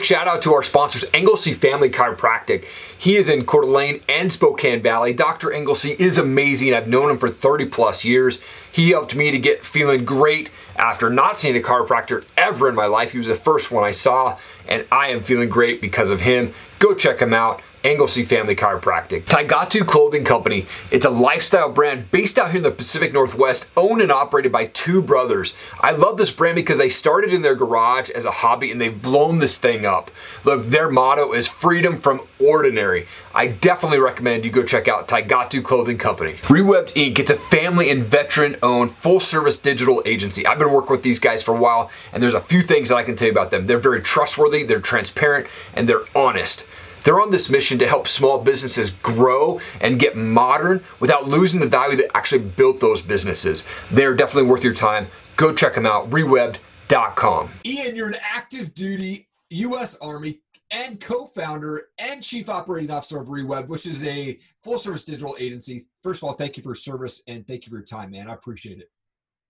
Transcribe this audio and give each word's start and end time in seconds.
quick 0.00 0.06
shout 0.06 0.26
out 0.26 0.40
to 0.40 0.54
our 0.54 0.62
sponsors, 0.62 1.04
Englesey 1.12 1.52
Family 1.52 1.90
Chiropractic. 1.90 2.64
He 2.96 3.16
is 3.16 3.28
in 3.28 3.44
Coeur 3.44 3.60
d'Alene 3.60 4.00
and 4.08 4.32
Spokane 4.32 4.80
Valley. 4.80 5.12
Dr. 5.12 5.52
Englesey 5.52 5.90
is 5.98 6.16
amazing. 6.16 6.72
I've 6.72 6.88
known 6.88 7.10
him 7.10 7.18
for 7.18 7.28
30 7.28 7.66
plus 7.66 8.02
years. 8.02 8.38
He 8.72 8.88
helped 8.88 9.14
me 9.14 9.30
to 9.30 9.38
get 9.38 9.62
feeling 9.62 10.06
great 10.06 10.50
after 10.76 11.10
not 11.10 11.38
seeing 11.38 11.54
a 11.54 11.60
chiropractor 11.60 12.24
ever 12.38 12.66
in 12.70 12.74
my 12.74 12.86
life. 12.86 13.12
He 13.12 13.18
was 13.18 13.26
the 13.26 13.34
first 13.34 13.70
one 13.70 13.84
I 13.84 13.90
saw, 13.90 14.38
and 14.66 14.86
I 14.90 15.08
am 15.08 15.22
feeling 15.22 15.50
great 15.50 15.82
because 15.82 16.08
of 16.08 16.22
him. 16.22 16.54
Go 16.78 16.94
check 16.94 17.20
him 17.20 17.34
out. 17.34 17.60
Anglesey 17.82 18.24
Family 18.24 18.54
Chiropractic. 18.54 19.24
Taigatu 19.24 19.86
Clothing 19.86 20.24
Company. 20.24 20.66
It's 20.90 21.06
a 21.06 21.10
lifestyle 21.10 21.72
brand 21.72 22.10
based 22.10 22.38
out 22.38 22.48
here 22.48 22.58
in 22.58 22.62
the 22.62 22.70
Pacific 22.70 23.12
Northwest, 23.12 23.66
owned 23.76 24.02
and 24.02 24.12
operated 24.12 24.52
by 24.52 24.66
two 24.66 25.00
brothers. 25.00 25.54
I 25.80 25.92
love 25.92 26.18
this 26.18 26.30
brand 26.30 26.56
because 26.56 26.76
they 26.76 26.90
started 26.90 27.32
in 27.32 27.40
their 27.40 27.54
garage 27.54 28.10
as 28.10 28.26
a 28.26 28.30
hobby 28.30 28.70
and 28.70 28.80
they've 28.80 29.00
blown 29.00 29.38
this 29.38 29.56
thing 29.56 29.86
up. 29.86 30.10
Look, 30.44 30.66
their 30.66 30.90
motto 30.90 31.32
is 31.32 31.48
freedom 31.48 31.96
from 31.96 32.20
ordinary. 32.38 33.06
I 33.34 33.46
definitely 33.46 34.00
recommend 34.00 34.44
you 34.44 34.50
go 34.50 34.62
check 34.62 34.86
out 34.86 35.08
Taigatu 35.08 35.64
Clothing 35.64 35.96
Company. 35.96 36.34
Rewebbed 36.42 36.92
Inc. 36.92 37.18
It's 37.18 37.30
a 37.30 37.36
family 37.36 37.90
and 37.90 38.04
veteran 38.04 38.56
owned 38.62 38.90
full 38.90 39.20
service 39.20 39.56
digital 39.56 40.02
agency. 40.04 40.46
I've 40.46 40.58
been 40.58 40.72
working 40.72 40.90
with 40.90 41.02
these 41.02 41.18
guys 41.18 41.42
for 41.42 41.54
a 41.54 41.58
while 41.58 41.90
and 42.12 42.22
there's 42.22 42.34
a 42.34 42.40
few 42.40 42.62
things 42.62 42.90
that 42.90 42.96
I 42.96 43.04
can 43.04 43.16
tell 43.16 43.26
you 43.26 43.32
about 43.32 43.50
them. 43.50 43.66
They're 43.66 43.78
very 43.78 44.02
trustworthy, 44.02 44.64
they're 44.64 44.80
transparent, 44.80 45.46
and 45.74 45.88
they're 45.88 46.02
honest. 46.14 46.66
They're 47.04 47.20
on 47.20 47.30
this 47.30 47.50
mission 47.50 47.78
to 47.78 47.86
help 47.86 48.08
small 48.08 48.38
businesses 48.38 48.90
grow 48.90 49.60
and 49.80 49.98
get 49.98 50.16
modern 50.16 50.82
without 50.98 51.28
losing 51.28 51.60
the 51.60 51.66
value 51.66 51.96
that 51.96 52.16
actually 52.16 52.42
built 52.42 52.80
those 52.80 53.02
businesses. 53.02 53.64
They're 53.90 54.14
definitely 54.14 54.50
worth 54.50 54.64
your 54.64 54.74
time. 54.74 55.06
Go 55.36 55.54
check 55.54 55.74
them 55.74 55.86
out, 55.86 56.10
rewebbed.com. 56.10 57.50
Ian, 57.64 57.96
you're 57.96 58.08
an 58.08 58.16
active 58.22 58.74
duty 58.74 59.28
U.S. 59.50 59.96
Army 60.00 60.40
and 60.70 61.00
co-founder 61.00 61.88
and 61.98 62.22
chief 62.22 62.48
operating 62.48 62.90
officer 62.90 63.20
of 63.20 63.28
Reweb, 63.28 63.66
which 63.66 63.86
is 63.86 64.02
a 64.04 64.38
full-service 64.58 65.04
digital 65.04 65.34
agency. 65.38 65.86
First 66.02 66.22
of 66.22 66.28
all, 66.28 66.34
thank 66.34 66.56
you 66.56 66.62
for 66.62 66.70
your 66.70 66.76
service 66.76 67.22
and 67.26 67.46
thank 67.46 67.66
you 67.66 67.70
for 67.70 67.76
your 67.76 67.84
time, 67.84 68.12
man. 68.12 68.28
I 68.28 68.34
appreciate 68.34 68.78
it. 68.78 68.90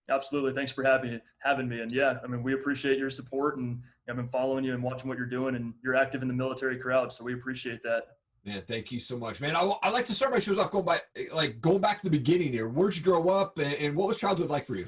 Absolutely. 0.09 0.53
Thanks 0.53 0.71
for 0.71 0.83
having 0.83 1.21
having 1.39 1.69
me. 1.69 1.79
And 1.79 1.91
yeah, 1.91 2.17
I 2.23 2.27
mean, 2.27 2.43
we 2.43 2.53
appreciate 2.53 2.97
your 2.97 3.09
support 3.09 3.57
and 3.57 3.81
I've 4.11 4.17
been 4.17 4.27
following 4.27 4.65
you 4.65 4.73
and 4.73 4.83
watching 4.83 5.07
what 5.07 5.17
you're 5.17 5.25
doing 5.25 5.55
and 5.55 5.73
you're 5.81 5.95
active 5.95 6.21
in 6.21 6.27
the 6.27 6.33
military 6.33 6.77
crowd. 6.77 7.13
So 7.13 7.23
we 7.23 7.33
appreciate 7.33 7.81
that. 7.83 8.03
Man, 8.43 8.61
thank 8.67 8.91
you 8.91 8.99
so 8.99 9.17
much, 9.17 9.39
man. 9.39 9.55
I, 9.55 9.71
I 9.83 9.89
like 9.89 10.03
to 10.05 10.13
start 10.13 10.33
my 10.33 10.39
shows 10.39 10.57
off 10.57 10.69
going 10.69 10.83
by, 10.83 10.99
like 11.33 11.61
going 11.61 11.79
back 11.79 11.95
to 11.97 12.03
the 12.03 12.09
beginning 12.09 12.51
here. 12.51 12.67
Where'd 12.67 12.97
you 12.97 13.03
grow 13.03 13.29
up 13.29 13.57
and, 13.57 13.73
and 13.75 13.95
what 13.95 14.09
was 14.09 14.17
childhood 14.17 14.49
like 14.49 14.65
for 14.65 14.75
you? 14.75 14.87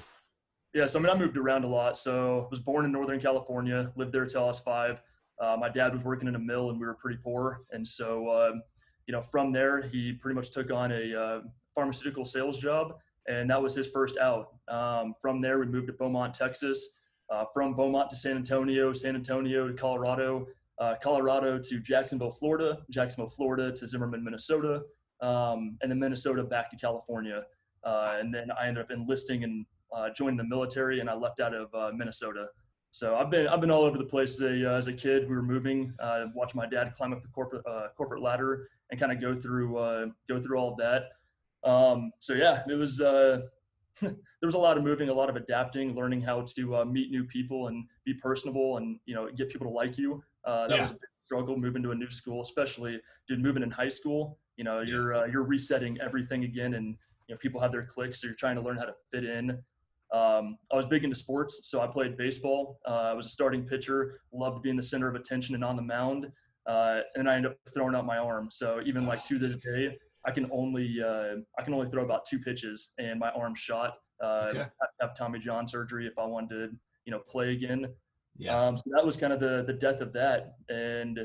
Yeah, 0.73 0.87
so 0.87 0.99
I 0.99 1.01
mean, 1.03 1.09
I 1.09 1.17
moved 1.17 1.37
around 1.37 1.63
a 1.63 1.67
lot. 1.67 1.97
So 1.97 2.45
I 2.45 2.49
was 2.49 2.59
born 2.59 2.83
in 2.83 2.91
Northern 2.91 3.21
California, 3.21 3.93
lived 3.95 4.11
there 4.11 4.25
till 4.25 4.43
I 4.43 4.47
was 4.47 4.59
five. 4.59 5.01
Uh, 5.39 5.55
my 5.57 5.69
dad 5.69 5.93
was 5.93 6.03
working 6.03 6.27
in 6.27 6.35
a 6.35 6.39
mill 6.39 6.69
and 6.69 6.77
we 6.77 6.85
were 6.85 6.95
pretty 6.95 7.19
poor. 7.23 7.61
And 7.71 7.87
so, 7.87 8.29
um, 8.29 8.61
you 9.07 9.13
know, 9.13 9.21
from 9.21 9.53
there, 9.53 9.81
he 9.81 10.11
pretty 10.11 10.35
much 10.35 10.51
took 10.51 10.69
on 10.69 10.91
a 10.91 11.17
uh, 11.17 11.41
pharmaceutical 11.73 12.25
sales 12.25 12.59
job 12.59 12.95
and 13.27 13.49
that 13.49 13.61
was 13.61 13.73
his 13.73 13.87
first 13.87 14.17
out. 14.17 14.55
Um, 14.67 15.15
from 15.21 15.39
there, 15.39 15.59
we 15.59 15.65
moved 15.65 15.87
to 15.87 15.93
Beaumont, 15.93 16.33
Texas. 16.33 16.99
Uh, 17.29 17.45
from 17.53 17.73
Beaumont 17.73 18.09
to 18.09 18.15
San 18.15 18.35
Antonio, 18.35 18.93
San 18.93 19.15
Antonio 19.15 19.67
to 19.67 19.73
Colorado, 19.73 20.45
uh, 20.79 20.95
Colorado 21.01 21.59
to 21.59 21.79
Jacksonville, 21.79 22.31
Florida, 22.31 22.79
Jacksonville, 22.89 23.29
Florida 23.29 23.71
to 23.71 23.87
Zimmerman, 23.87 24.23
Minnesota, 24.23 24.81
um, 25.21 25.77
and 25.81 25.89
then 25.91 25.99
Minnesota 25.99 26.43
back 26.43 26.69
to 26.71 26.77
California. 26.77 27.43
Uh, 27.83 28.17
and 28.19 28.33
then 28.33 28.49
I 28.51 28.67
ended 28.67 28.83
up 28.83 28.91
enlisting 28.91 29.43
and 29.43 29.65
uh, 29.95 30.09
joining 30.15 30.37
the 30.37 30.43
military, 30.43 30.99
and 30.99 31.09
I 31.09 31.13
left 31.13 31.39
out 31.39 31.53
of 31.53 31.73
uh, 31.73 31.91
Minnesota. 31.95 32.47
So 32.91 33.15
I've 33.15 33.31
been 33.31 33.47
I've 33.47 33.61
been 33.61 33.71
all 33.71 33.83
over 33.83 33.97
the 33.97 34.05
place 34.05 34.35
as 34.35 34.41
a, 34.41 34.71
uh, 34.71 34.77
as 34.77 34.87
a 34.87 34.93
kid. 34.93 35.27
We 35.27 35.35
were 35.35 35.41
moving, 35.41 35.93
watching 36.35 36.57
my 36.57 36.67
dad 36.67 36.93
climb 36.93 37.13
up 37.13 37.23
the 37.23 37.29
corporate 37.29 37.63
corporate 37.97 38.21
ladder 38.21 38.69
and 38.91 38.99
kind 38.99 39.11
of 39.11 39.19
go 39.19 39.33
through 39.33 40.13
go 40.29 40.39
through 40.39 40.57
all 40.57 40.71
of 40.71 40.77
that. 40.77 41.09
Um, 41.63 42.11
so 42.19 42.33
yeah, 42.33 42.63
it 42.67 42.75
was 42.75 43.01
uh, 43.01 43.41
there 44.01 44.15
was 44.41 44.55
a 44.55 44.59
lot 44.59 44.77
of 44.77 44.83
moving, 44.83 45.09
a 45.09 45.13
lot 45.13 45.29
of 45.29 45.35
adapting, 45.35 45.95
learning 45.95 46.21
how 46.21 46.41
to 46.55 46.77
uh, 46.77 46.85
meet 46.85 47.11
new 47.11 47.23
people 47.23 47.67
and 47.67 47.85
be 48.05 48.13
personable, 48.13 48.77
and 48.77 48.99
you 49.05 49.15
know 49.15 49.29
get 49.31 49.49
people 49.49 49.67
to 49.67 49.73
like 49.73 49.97
you. 49.97 50.23
Uh, 50.45 50.67
that 50.67 50.75
yeah. 50.75 50.81
was 50.81 50.91
a 50.91 50.93
big 50.93 51.09
struggle 51.25 51.57
moving 51.57 51.83
to 51.83 51.91
a 51.91 51.95
new 51.95 52.09
school, 52.09 52.41
especially 52.41 52.99
dude 53.27 53.41
moving 53.41 53.63
in 53.63 53.71
high 53.71 53.89
school. 53.89 54.37
You 54.57 54.63
know, 54.63 54.81
you're 54.81 55.13
uh, 55.13 55.25
you're 55.25 55.43
resetting 55.43 55.99
everything 56.01 56.43
again, 56.43 56.73
and 56.73 56.95
you 57.27 57.35
know 57.35 57.37
people 57.39 57.61
have 57.61 57.71
their 57.71 57.85
clicks, 57.85 58.21
so 58.21 58.27
you're 58.27 58.35
trying 58.35 58.55
to 58.55 58.61
learn 58.61 58.77
how 58.77 58.85
to 58.85 58.95
fit 59.13 59.25
in. 59.25 59.51
Um, 60.13 60.59
I 60.71 60.75
was 60.75 60.85
big 60.85 61.03
into 61.03 61.15
sports, 61.15 61.61
so 61.63 61.81
I 61.81 61.87
played 61.87 62.17
baseball. 62.17 62.79
Uh, 62.87 63.09
I 63.11 63.13
was 63.13 63.25
a 63.25 63.29
starting 63.29 63.65
pitcher, 63.65 64.19
loved 64.31 64.61
being 64.61 64.75
the 64.75 64.83
center 64.83 65.07
of 65.07 65.15
attention 65.15 65.55
and 65.55 65.63
on 65.63 65.75
the 65.75 65.81
mound. 65.81 66.31
Uh, 66.67 67.01
and 67.15 67.29
I 67.29 67.35
ended 67.35 67.51
up 67.51 67.57
throwing 67.73 67.95
out 67.95 68.05
my 68.05 68.17
arm. 68.17 68.49
So 68.51 68.79
even 68.85 69.05
like 69.05 69.25
to 69.25 69.37
this 69.37 69.55
day, 69.75 69.97
I 70.25 70.31
can 70.31 70.49
only 70.51 70.97
uh, 71.01 71.35
I 71.57 71.63
can 71.63 71.73
only 71.73 71.89
throw 71.89 72.03
about 72.03 72.25
two 72.25 72.39
pitches, 72.39 72.93
and 72.97 73.19
my 73.19 73.29
arm 73.31 73.55
shot. 73.55 73.95
Uh, 74.23 74.47
okay. 74.49 74.65
have 75.01 75.15
Tommy 75.15 75.39
John 75.39 75.67
surgery 75.67 76.07
if 76.07 76.17
I 76.17 76.25
wanted 76.25 76.49
to, 76.49 76.69
you 77.05 77.11
know, 77.11 77.19
play 77.19 77.51
again. 77.51 77.87
Yeah. 78.37 78.57
Um, 78.57 78.77
so 78.77 78.83
that 78.95 79.05
was 79.05 79.17
kind 79.17 79.33
of 79.33 79.39
the 79.39 79.63
the 79.65 79.73
death 79.73 80.01
of 80.01 80.13
that, 80.13 80.55
and 80.69 81.19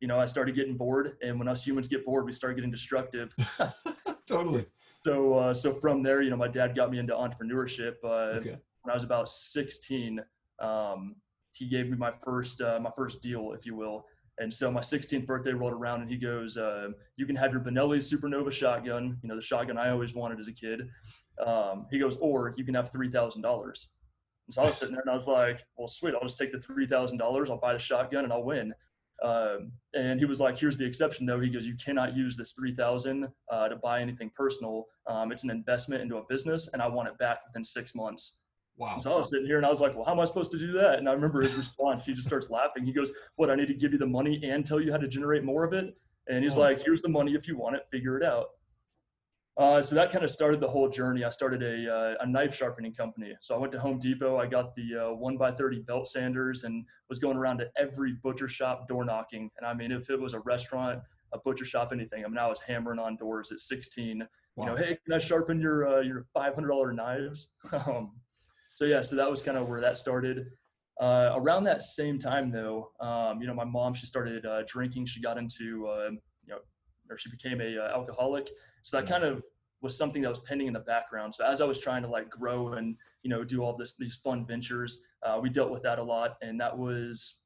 you 0.00 0.08
know, 0.08 0.18
I 0.18 0.26
started 0.26 0.54
getting 0.54 0.76
bored, 0.76 1.16
and 1.22 1.38
when 1.38 1.48
us 1.48 1.64
humans 1.66 1.86
get 1.86 2.04
bored, 2.04 2.24
we 2.24 2.32
start 2.32 2.56
getting 2.56 2.70
destructive. 2.70 3.34
totally. 4.28 4.66
So 5.02 5.34
uh, 5.34 5.54
so 5.54 5.72
from 5.72 6.02
there, 6.02 6.22
you 6.22 6.30
know, 6.30 6.36
my 6.36 6.48
dad 6.48 6.76
got 6.76 6.90
me 6.90 6.98
into 6.98 7.14
entrepreneurship. 7.14 7.94
Uh, 8.04 8.38
okay. 8.38 8.56
When 8.82 8.90
I 8.90 8.94
was 8.94 9.04
about 9.04 9.28
16, 9.28 10.20
um, 10.58 11.14
he 11.52 11.68
gave 11.68 11.88
me 11.88 11.96
my 11.96 12.12
first 12.24 12.60
uh, 12.60 12.78
my 12.80 12.90
first 12.96 13.22
deal, 13.22 13.52
if 13.52 13.64
you 13.64 13.74
will. 13.74 14.06
And 14.38 14.52
so 14.52 14.70
my 14.70 14.80
16th 14.80 15.26
birthday 15.26 15.52
rolled 15.52 15.74
around, 15.74 16.00
and 16.00 16.10
he 16.10 16.16
goes, 16.16 16.56
uh, 16.56 16.88
"You 17.16 17.26
can 17.26 17.36
have 17.36 17.52
your 17.52 17.60
Benelli 17.60 17.98
Supernova 17.98 18.50
shotgun, 18.50 19.18
you 19.22 19.28
know, 19.28 19.36
the 19.36 19.42
shotgun 19.42 19.76
I 19.76 19.90
always 19.90 20.14
wanted 20.14 20.40
as 20.40 20.48
a 20.48 20.52
kid." 20.52 20.88
Um, 21.44 21.86
he 21.90 21.98
goes, 21.98 22.16
"Or 22.16 22.54
you 22.56 22.64
can 22.64 22.74
have 22.74 22.90
three 22.90 23.10
thousand 23.10 23.42
dollars." 23.42 23.96
So 24.50 24.62
I 24.62 24.66
was 24.66 24.76
sitting 24.76 24.94
there, 24.94 25.02
and 25.02 25.10
I 25.10 25.14
was 25.14 25.28
like, 25.28 25.64
"Well, 25.76 25.88
sweet, 25.88 26.14
I'll 26.14 26.22
just 26.26 26.38
take 26.38 26.52
the 26.52 26.60
three 26.60 26.86
thousand 26.86 27.18
dollars. 27.18 27.50
I'll 27.50 27.58
buy 27.58 27.74
the 27.74 27.78
shotgun, 27.78 28.24
and 28.24 28.32
I'll 28.32 28.42
win." 28.42 28.74
Um, 29.22 29.72
and 29.94 30.18
he 30.18 30.24
was 30.24 30.40
like, 30.40 30.58
"Here's 30.58 30.76
the 30.76 30.86
exception, 30.86 31.26
though." 31.26 31.38
He 31.40 31.50
goes, 31.50 31.66
"You 31.66 31.76
cannot 31.76 32.16
use 32.16 32.36
this 32.36 32.52
three 32.52 32.74
thousand 32.74 33.28
uh, 33.50 33.68
to 33.68 33.76
buy 33.76 34.00
anything 34.00 34.30
personal. 34.34 34.86
Um, 35.06 35.30
it's 35.30 35.44
an 35.44 35.50
investment 35.50 36.02
into 36.02 36.16
a 36.16 36.22
business, 36.28 36.70
and 36.72 36.82
I 36.82 36.88
want 36.88 37.08
it 37.08 37.18
back 37.18 37.40
within 37.46 37.64
six 37.64 37.94
months." 37.94 38.41
Wow. 38.76 38.98
So 38.98 39.12
I 39.12 39.18
was 39.18 39.30
sitting 39.30 39.46
here 39.46 39.58
and 39.58 39.66
I 39.66 39.68
was 39.68 39.80
like, 39.80 39.94
well, 39.94 40.04
how 40.04 40.12
am 40.12 40.20
I 40.20 40.24
supposed 40.24 40.50
to 40.52 40.58
do 40.58 40.72
that? 40.72 40.98
And 40.98 41.08
I 41.08 41.12
remember 41.12 41.42
his 41.42 41.54
response. 41.54 42.06
He 42.06 42.14
just 42.14 42.26
starts 42.26 42.50
laughing. 42.50 42.84
He 42.84 42.92
goes, 42.92 43.12
what, 43.36 43.50
I 43.50 43.54
need 43.54 43.68
to 43.68 43.74
give 43.74 43.92
you 43.92 43.98
the 43.98 44.06
money 44.06 44.40
and 44.44 44.64
tell 44.64 44.80
you 44.80 44.90
how 44.90 44.98
to 44.98 45.08
generate 45.08 45.44
more 45.44 45.64
of 45.64 45.72
it? 45.72 45.94
And 46.28 46.42
he's 46.42 46.56
oh. 46.56 46.60
like, 46.60 46.82
here's 46.82 47.02
the 47.02 47.08
money 47.08 47.34
if 47.34 47.46
you 47.46 47.56
want 47.56 47.76
it, 47.76 47.82
figure 47.90 48.16
it 48.16 48.24
out. 48.24 48.46
Uh, 49.58 49.82
so 49.82 49.94
that 49.94 50.10
kind 50.10 50.24
of 50.24 50.30
started 50.30 50.60
the 50.60 50.68
whole 50.68 50.88
journey. 50.88 51.24
I 51.24 51.30
started 51.30 51.62
a, 51.62 51.94
uh, 51.94 52.14
a 52.20 52.26
knife 52.26 52.54
sharpening 52.54 52.94
company. 52.94 53.34
So 53.42 53.54
I 53.54 53.58
went 53.58 53.70
to 53.72 53.80
Home 53.80 53.98
Depot. 53.98 54.38
I 54.38 54.46
got 54.46 54.74
the 54.74 55.08
uh, 55.10 55.14
one 55.14 55.36
by 55.36 55.52
30 55.52 55.80
belt 55.80 56.08
sanders 56.08 56.64
and 56.64 56.84
was 57.10 57.18
going 57.18 57.36
around 57.36 57.58
to 57.58 57.68
every 57.76 58.14
butcher 58.22 58.48
shop 58.48 58.88
door 58.88 59.04
knocking. 59.04 59.50
And 59.58 59.66
I 59.66 59.74
mean, 59.74 59.92
if 59.92 60.08
it 60.08 60.18
was 60.18 60.32
a 60.32 60.40
restaurant, 60.40 61.00
a 61.34 61.38
butcher 61.38 61.66
shop, 61.66 61.90
anything, 61.92 62.24
I 62.24 62.28
mean, 62.28 62.38
I 62.38 62.46
was 62.46 62.60
hammering 62.60 62.98
on 62.98 63.16
doors 63.16 63.52
at 63.52 63.60
16. 63.60 64.26
Wow. 64.56 64.64
You 64.64 64.70
know, 64.70 64.76
hey, 64.76 64.98
can 65.04 65.14
I 65.14 65.18
sharpen 65.18 65.60
your 65.60 65.98
uh, 65.98 66.00
your 66.00 66.26
$500 66.34 66.94
knives? 66.94 67.54
um, 67.86 68.12
so 68.72 68.84
yeah, 68.84 69.02
so 69.02 69.16
that 69.16 69.30
was 69.30 69.42
kind 69.42 69.56
of 69.58 69.68
where 69.68 69.80
that 69.80 69.96
started. 69.96 70.46
Uh, 71.00 71.32
around 71.36 71.64
that 71.64 71.82
same 71.82 72.18
time, 72.18 72.50
though, 72.50 72.92
um, 73.00 73.40
you 73.40 73.46
know, 73.46 73.54
my 73.54 73.64
mom 73.64 73.94
she 73.94 74.06
started 74.06 74.44
uh, 74.46 74.62
drinking. 74.66 75.06
She 75.06 75.20
got 75.20 75.38
into 75.38 75.86
uh, 75.88 76.10
you 76.10 76.48
know, 76.48 76.58
or 77.10 77.18
she 77.18 77.30
became 77.30 77.60
a 77.60 77.78
uh, 77.78 77.94
alcoholic. 77.94 78.50
So 78.82 78.98
that 78.98 79.08
kind 79.08 79.24
of 79.24 79.42
was 79.80 79.96
something 79.98 80.22
that 80.22 80.28
was 80.28 80.40
pending 80.40 80.68
in 80.68 80.72
the 80.72 80.80
background. 80.80 81.34
So 81.34 81.44
as 81.44 81.60
I 81.60 81.64
was 81.64 81.80
trying 81.80 82.02
to 82.02 82.08
like 82.08 82.30
grow 82.30 82.74
and 82.74 82.96
you 83.22 83.30
know 83.30 83.44
do 83.44 83.62
all 83.62 83.76
this 83.76 83.96
these 83.96 84.16
fun 84.16 84.46
ventures, 84.46 85.02
uh, 85.24 85.38
we 85.40 85.50
dealt 85.50 85.70
with 85.70 85.82
that 85.82 85.98
a 85.98 86.02
lot, 86.02 86.36
and 86.42 86.60
that 86.60 86.76
was 86.76 87.40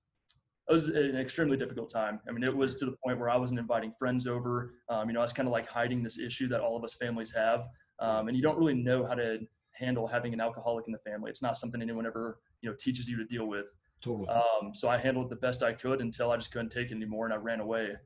it 0.68 0.72
was 0.72 0.88
an 0.88 1.16
extremely 1.16 1.56
difficult 1.56 1.90
time. 1.90 2.20
I 2.28 2.32
mean, 2.32 2.42
it 2.42 2.54
was 2.54 2.74
to 2.76 2.84
the 2.84 2.96
point 3.04 3.18
where 3.18 3.30
I 3.30 3.36
wasn't 3.36 3.60
inviting 3.60 3.92
friends 3.98 4.26
over. 4.26 4.74
Um, 4.88 5.08
you 5.08 5.14
know, 5.14 5.20
I 5.20 5.22
was 5.22 5.32
kind 5.32 5.48
of 5.48 5.52
like 5.52 5.68
hiding 5.68 6.02
this 6.02 6.18
issue 6.18 6.48
that 6.48 6.60
all 6.60 6.76
of 6.76 6.84
us 6.84 6.94
families 6.94 7.32
have, 7.34 7.66
um, 8.00 8.28
and 8.28 8.36
you 8.36 8.42
don't 8.42 8.58
really 8.58 8.74
know 8.74 9.06
how 9.06 9.14
to 9.14 9.38
handle 9.78 10.06
having 10.06 10.32
an 10.32 10.40
alcoholic 10.40 10.86
in 10.86 10.92
the 10.92 10.98
family. 10.98 11.30
It's 11.30 11.42
not 11.42 11.56
something 11.56 11.82
anyone 11.82 12.06
ever, 12.06 12.38
you 12.62 12.70
know, 12.70 12.76
teaches 12.78 13.08
you 13.08 13.16
to 13.16 13.24
deal 13.24 13.46
with. 13.46 13.74
Totally. 14.00 14.28
Um, 14.28 14.74
so 14.74 14.88
I 14.88 14.98
handled 14.98 15.26
it 15.26 15.30
the 15.30 15.36
best 15.36 15.62
I 15.62 15.72
could 15.72 16.00
until 16.00 16.30
I 16.30 16.36
just 16.36 16.52
couldn't 16.52 16.70
take 16.70 16.90
it 16.90 16.94
anymore 16.94 17.24
and 17.24 17.34
I 17.34 17.36
ran 17.36 17.60
away. 17.60 17.96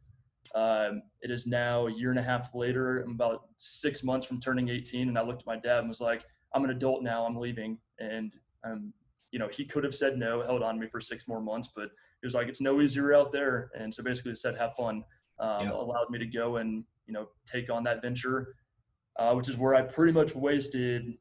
Um, 0.54 1.02
it 1.20 1.30
is 1.30 1.46
now 1.46 1.86
a 1.86 1.92
year 1.92 2.10
and 2.10 2.18
a 2.18 2.22
half 2.22 2.54
later. 2.54 3.00
I'm 3.00 3.12
about 3.12 3.42
six 3.58 4.02
months 4.02 4.26
from 4.26 4.40
turning 4.40 4.68
18, 4.68 5.08
and 5.08 5.18
I 5.18 5.22
looked 5.22 5.42
at 5.42 5.46
my 5.46 5.56
dad 5.56 5.80
and 5.80 5.88
was 5.88 6.00
like, 6.00 6.24
"I'm 6.54 6.64
an 6.64 6.70
adult 6.70 7.02
now. 7.02 7.24
I'm 7.24 7.36
leaving." 7.36 7.78
And 7.98 8.34
um, 8.64 8.92
you 9.30 9.38
know, 9.38 9.48
he 9.48 9.64
could 9.64 9.84
have 9.84 9.94
said 9.94 10.18
no, 10.18 10.42
held 10.42 10.62
on 10.62 10.74
to 10.74 10.80
me 10.80 10.88
for 10.88 11.00
six 11.00 11.28
more 11.28 11.40
months, 11.40 11.70
but 11.74 11.90
he 12.20 12.26
was 12.26 12.34
like, 12.34 12.48
"It's 12.48 12.60
no 12.60 12.80
easier 12.80 13.14
out 13.14 13.32
there." 13.32 13.70
And 13.78 13.94
so 13.94 14.02
basically, 14.02 14.34
said, 14.34 14.56
"Have 14.56 14.74
fun." 14.74 15.04
Um, 15.38 15.66
yeah. 15.66 15.72
Allowed 15.72 16.10
me 16.10 16.18
to 16.18 16.26
go 16.26 16.56
and 16.56 16.84
you 17.06 17.14
know 17.14 17.28
take 17.46 17.70
on 17.70 17.84
that 17.84 18.02
venture, 18.02 18.56
uh, 19.16 19.32
which 19.34 19.48
is 19.48 19.56
where 19.56 19.74
I 19.74 19.82
pretty 19.82 20.12
much 20.12 20.34
wasted 20.34 21.16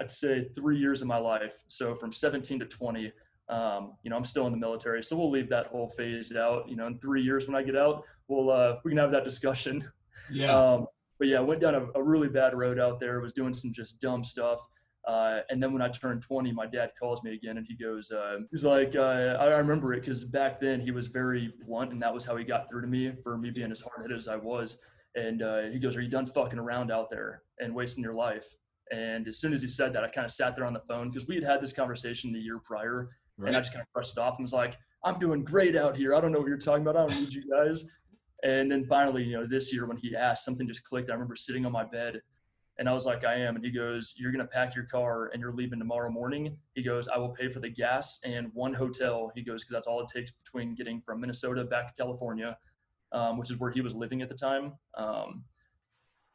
I'd 0.00 0.10
say 0.10 0.48
three 0.54 0.78
years 0.78 1.02
of 1.02 1.08
my 1.08 1.18
life. 1.18 1.54
So 1.68 1.94
from 1.94 2.12
17 2.12 2.58
to 2.60 2.66
20 2.66 3.12
Um, 3.48 3.92
you 4.02 4.08
know, 4.08 4.16
I'm 4.16 4.24
still 4.24 4.46
in 4.46 4.52
the 4.52 4.58
military, 4.58 5.02
so 5.02 5.16
we'll 5.18 5.30
leave 5.30 5.50
that 5.50 5.66
whole 5.66 5.90
phase 5.90 6.34
out. 6.34 6.66
You 6.66 6.76
know, 6.76 6.86
in 6.86 6.98
three 6.98 7.22
years 7.22 7.46
when 7.46 7.54
I 7.54 7.62
get 7.62 7.76
out, 7.76 8.02
we'll 8.28 8.50
uh, 8.50 8.76
we 8.84 8.90
can 8.90 8.98
have 8.98 9.12
that 9.12 9.24
discussion. 9.24 9.88
Yeah. 10.30 10.54
Um, 10.58 10.86
but 11.18 11.28
yeah, 11.28 11.38
I 11.38 11.42
went 11.42 11.60
down 11.60 11.74
a, 11.74 11.86
a, 11.94 12.02
really 12.02 12.28
bad 12.28 12.54
road 12.54 12.78
out 12.78 12.98
there. 12.98 13.20
Was 13.20 13.32
doing 13.32 13.52
some 13.52 13.72
just 13.72 14.00
dumb 14.00 14.24
stuff. 14.24 14.60
Uh, 15.06 15.40
and 15.50 15.62
then 15.62 15.72
when 15.72 15.82
I 15.82 15.88
turned 15.88 16.22
20, 16.22 16.52
my 16.52 16.66
dad 16.66 16.90
calls 16.98 17.22
me 17.22 17.34
again 17.34 17.58
and 17.58 17.66
he 17.66 17.76
goes, 17.76 18.10
uh, 18.10 18.38
he's 18.50 18.64
like, 18.64 18.96
uh, 18.96 19.36
I 19.38 19.46
remember 19.56 19.92
it 19.92 20.00
because 20.00 20.24
back 20.24 20.60
then 20.60 20.80
he 20.80 20.90
was 20.90 21.08
very 21.08 21.52
blunt 21.66 21.92
and 21.92 22.00
that 22.02 22.12
was 22.12 22.24
how 22.24 22.36
he 22.36 22.44
got 22.44 22.70
through 22.70 22.80
to 22.82 22.86
me 22.86 23.12
for 23.22 23.36
me 23.36 23.50
being 23.50 23.70
as 23.70 23.80
hard 23.80 24.02
headed 24.02 24.16
as 24.16 24.28
I 24.28 24.36
was. 24.36 24.78
And 25.14 25.42
uh, 25.42 25.62
he 25.72 25.78
goes, 25.78 25.96
Are 25.96 26.00
you 26.00 26.08
done 26.08 26.26
fucking 26.26 26.58
around 26.58 26.90
out 26.90 27.10
there 27.10 27.42
and 27.60 27.74
wasting 27.74 28.02
your 28.02 28.14
life? 28.14 28.48
And 28.92 29.26
as 29.26 29.38
soon 29.38 29.52
as 29.52 29.62
he 29.62 29.68
said 29.68 29.92
that, 29.94 30.04
I 30.04 30.08
kind 30.08 30.24
of 30.24 30.30
sat 30.30 30.56
there 30.56 30.66
on 30.66 30.72
the 30.72 30.82
phone 30.88 31.10
because 31.10 31.26
we 31.26 31.34
had 31.34 31.44
had 31.44 31.60
this 31.60 31.72
conversation 31.72 32.32
the 32.32 32.38
year 32.38 32.58
prior. 32.58 33.08
Right. 33.38 33.48
And 33.48 33.56
I 33.56 33.60
just 33.60 33.72
kind 33.72 33.82
of 33.82 33.92
brushed 33.92 34.12
it 34.12 34.20
off 34.20 34.36
and 34.36 34.44
was 34.44 34.52
like, 34.52 34.76
I'm 35.02 35.18
doing 35.18 35.44
great 35.44 35.76
out 35.76 35.96
here. 35.96 36.14
I 36.14 36.20
don't 36.20 36.32
know 36.32 36.38
what 36.38 36.48
you're 36.48 36.58
talking 36.58 36.82
about. 36.82 36.96
I 36.96 37.06
don't 37.06 37.20
need 37.20 37.32
you 37.32 37.44
guys. 37.50 37.88
And 38.42 38.70
then 38.70 38.84
finally, 38.84 39.24
you 39.24 39.32
know, 39.32 39.46
this 39.46 39.72
year 39.72 39.86
when 39.86 39.96
he 39.96 40.14
asked, 40.14 40.44
something 40.44 40.66
just 40.66 40.84
clicked. 40.84 41.10
I 41.10 41.14
remember 41.14 41.34
sitting 41.34 41.64
on 41.64 41.72
my 41.72 41.84
bed 41.84 42.20
and 42.78 42.88
I 42.88 42.92
was 42.92 43.06
like, 43.06 43.24
I 43.24 43.34
am. 43.36 43.56
And 43.56 43.64
he 43.64 43.70
goes, 43.70 44.14
You're 44.16 44.32
going 44.32 44.44
to 44.44 44.50
pack 44.50 44.74
your 44.74 44.84
car 44.84 45.30
and 45.32 45.40
you're 45.40 45.52
leaving 45.52 45.78
tomorrow 45.78 46.10
morning. 46.10 46.56
He 46.74 46.82
goes, 46.82 47.08
I 47.08 47.18
will 47.18 47.30
pay 47.30 47.48
for 47.48 47.60
the 47.60 47.68
gas 47.68 48.20
and 48.24 48.50
one 48.52 48.74
hotel. 48.74 49.30
He 49.34 49.42
goes, 49.42 49.62
Because 49.62 49.72
that's 49.72 49.86
all 49.86 50.00
it 50.00 50.08
takes 50.12 50.32
between 50.32 50.74
getting 50.74 51.00
from 51.00 51.20
Minnesota 51.20 51.64
back 51.64 51.86
to 51.88 51.94
California, 51.94 52.56
um, 53.12 53.38
which 53.38 53.50
is 53.50 53.58
where 53.58 53.70
he 53.70 53.80
was 53.80 53.94
living 53.94 54.22
at 54.22 54.28
the 54.28 54.34
time. 54.34 54.72
Um, 54.96 55.44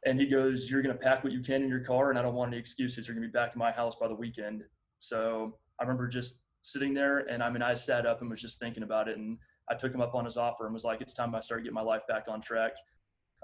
and 0.06 0.18
he 0.18 0.26
goes, 0.26 0.70
You're 0.70 0.82
going 0.82 0.96
to 0.96 1.02
pack 1.02 1.22
what 1.22 1.32
you 1.32 1.40
can 1.40 1.62
in 1.62 1.68
your 1.68 1.84
car. 1.84 2.10
And 2.10 2.18
I 2.18 2.22
don't 2.22 2.34
want 2.34 2.52
any 2.52 2.60
excuses. 2.60 3.06
You're 3.06 3.14
going 3.14 3.26
to 3.26 3.28
be 3.28 3.32
back 3.38 3.52
in 3.54 3.58
my 3.58 3.70
house 3.70 3.96
by 3.96 4.08
the 4.08 4.14
weekend. 4.14 4.64
So 4.98 5.58
I 5.78 5.84
remember 5.84 6.08
just 6.08 6.42
sitting 6.62 6.94
there. 6.94 7.20
And 7.30 7.42
I 7.42 7.50
mean, 7.50 7.62
I 7.62 7.74
sat 7.74 8.06
up 8.06 8.20
and 8.20 8.30
was 8.30 8.40
just 8.40 8.58
thinking 8.58 8.82
about 8.82 9.08
it. 9.08 9.18
And 9.18 9.38
I 9.68 9.74
took 9.74 9.94
him 9.94 10.00
up 10.00 10.14
on 10.14 10.24
his 10.24 10.36
offer 10.36 10.64
and 10.64 10.74
was 10.74 10.84
like, 10.84 11.00
It's 11.00 11.14
time 11.14 11.34
I 11.34 11.40
start 11.40 11.62
getting 11.62 11.74
my 11.74 11.82
life 11.82 12.02
back 12.08 12.24
on 12.28 12.40
track. 12.40 12.72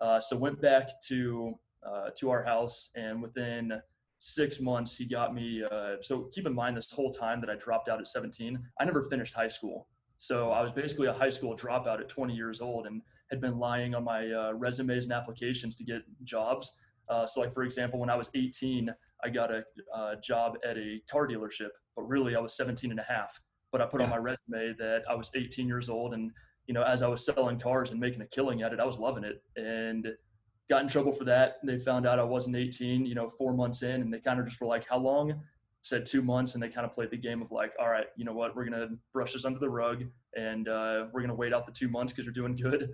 Uh, 0.01 0.21
so 0.21 0.37
went 0.37 0.61
back 0.61 0.91
to 1.09 1.59
uh, 1.87 2.11
to 2.17 2.31
our 2.31 2.43
house, 2.43 2.91
and 2.97 3.23
within 3.23 3.73
six 4.19 4.61
months, 4.61 4.97
he 4.97 5.05
got 5.05 5.35
me. 5.35 5.63
Uh, 5.71 5.97
so 6.01 6.29
keep 6.33 6.47
in 6.47 6.55
mind, 6.55 6.77
this 6.77 6.91
whole 6.91 7.13
time 7.13 7.41
that 7.41 7.51
I 7.51 7.55
dropped 7.55 7.89
out 7.89 8.01
at 8.01 8.09
17, 8.09 8.59
I 8.81 8.85
never 8.85 9.05
finished 9.05 9.35
high 9.35 9.49
school. 9.49 9.89
So 10.19 10.51
I 10.51 10.63
was 10.63 10.73
basically 10.73 11.07
a 11.07 11.13
high 11.13 11.29
school 11.29 11.55
dropout 11.55 12.01
at 12.01 12.09
20 12.09 12.35
years 12.35 12.61
old, 12.61 12.87
and 12.87 13.03
had 13.31 13.41
been 13.41 13.59
lying 13.59 13.95
on 13.95 14.05
my 14.05 14.31
uh, 14.31 14.53
resumes 14.53 15.05
and 15.05 15.13
applications 15.13 15.77
to 15.77 15.85
get 15.85 16.03
jobs. 16.25 16.73
Uh, 17.09 17.27
so, 17.27 17.41
like 17.41 17.53
for 17.55 17.63
example, 17.63 17.99
when 17.99 18.11
I 18.11 18.17
was 18.17 18.31
18, 18.35 18.93
I 19.25 19.29
got 19.29 19.51
a, 19.53 19.65
a 19.95 20.17
job 20.23 20.57
at 20.69 20.77
a 20.77 21.01
car 21.11 21.27
dealership, 21.27 21.71
but 21.95 22.03
really 22.03 22.37
I 22.37 22.41
was 22.41 22.57
17 22.57 22.91
and 22.91 23.01
a 23.01 23.05
half. 23.05 23.39
But 23.73 23.81
I 23.81 23.87
put 23.87 24.01
on 24.01 24.11
my 24.11 24.17
resume 24.17 24.75
that 24.79 25.03
I 25.09 25.15
was 25.15 25.31
18 25.35 25.67
years 25.67 25.89
old, 25.89 26.15
and 26.15 26.31
you 26.67 26.75
know, 26.75 26.83
as 26.83 27.03
I 27.03 27.09
was 27.09 27.25
selling 27.25 27.59
cars 27.59 27.91
and 27.91 28.01
making 28.01 28.21
a 28.23 28.27
killing 28.27 28.63
at 28.63 28.73
it, 28.73 28.81
I 28.81 28.85
was 28.85 28.99
loving 28.99 29.25
it. 29.25 29.43
And 29.57 30.09
got 30.69 30.83
in 30.83 30.89
trouble 30.89 31.13
for 31.13 31.25
that. 31.25 31.57
They 31.63 31.79
found 31.79 32.07
out 32.07 32.19
I 32.19 32.25
wasn't 32.25 32.57
18, 32.57 33.07
you 33.07 33.15
know, 33.15 33.29
four 33.29 33.53
months 33.53 33.83
in, 33.83 34.01
and 34.03 34.13
they 34.13 34.19
kind 34.19 34.41
of 34.41 34.47
just 34.47 34.61
were 34.61 34.67
like, 34.67 34.87
"How 34.89 34.99
long?" 34.99 35.41
Said 35.83 36.05
two 36.05 36.23
months, 36.23 36.55
and 36.55 36.63
they 36.63 36.69
kind 36.69 36.85
of 36.85 36.93
played 36.93 37.11
the 37.11 37.17
game 37.17 37.41
of 37.41 37.53
like, 37.53 37.73
"All 37.79 37.89
right, 37.89 38.07
you 38.17 38.25
know 38.25 38.33
what? 38.33 38.57
We're 38.57 38.65
gonna 38.65 38.89
brush 39.13 39.33
this 39.33 39.45
under 39.45 39.61
the 39.61 39.71
rug, 39.71 40.05
and 40.37 40.69
uh, 40.69 41.07
we're 41.13 41.21
gonna 41.21 41.35
wait 41.35 41.53
out 41.53 41.67
the 41.67 41.73
two 41.73 41.89
months 41.89 42.13
because 42.13 42.25
you're 42.25 42.33
doing 42.33 42.57
good." 42.57 42.91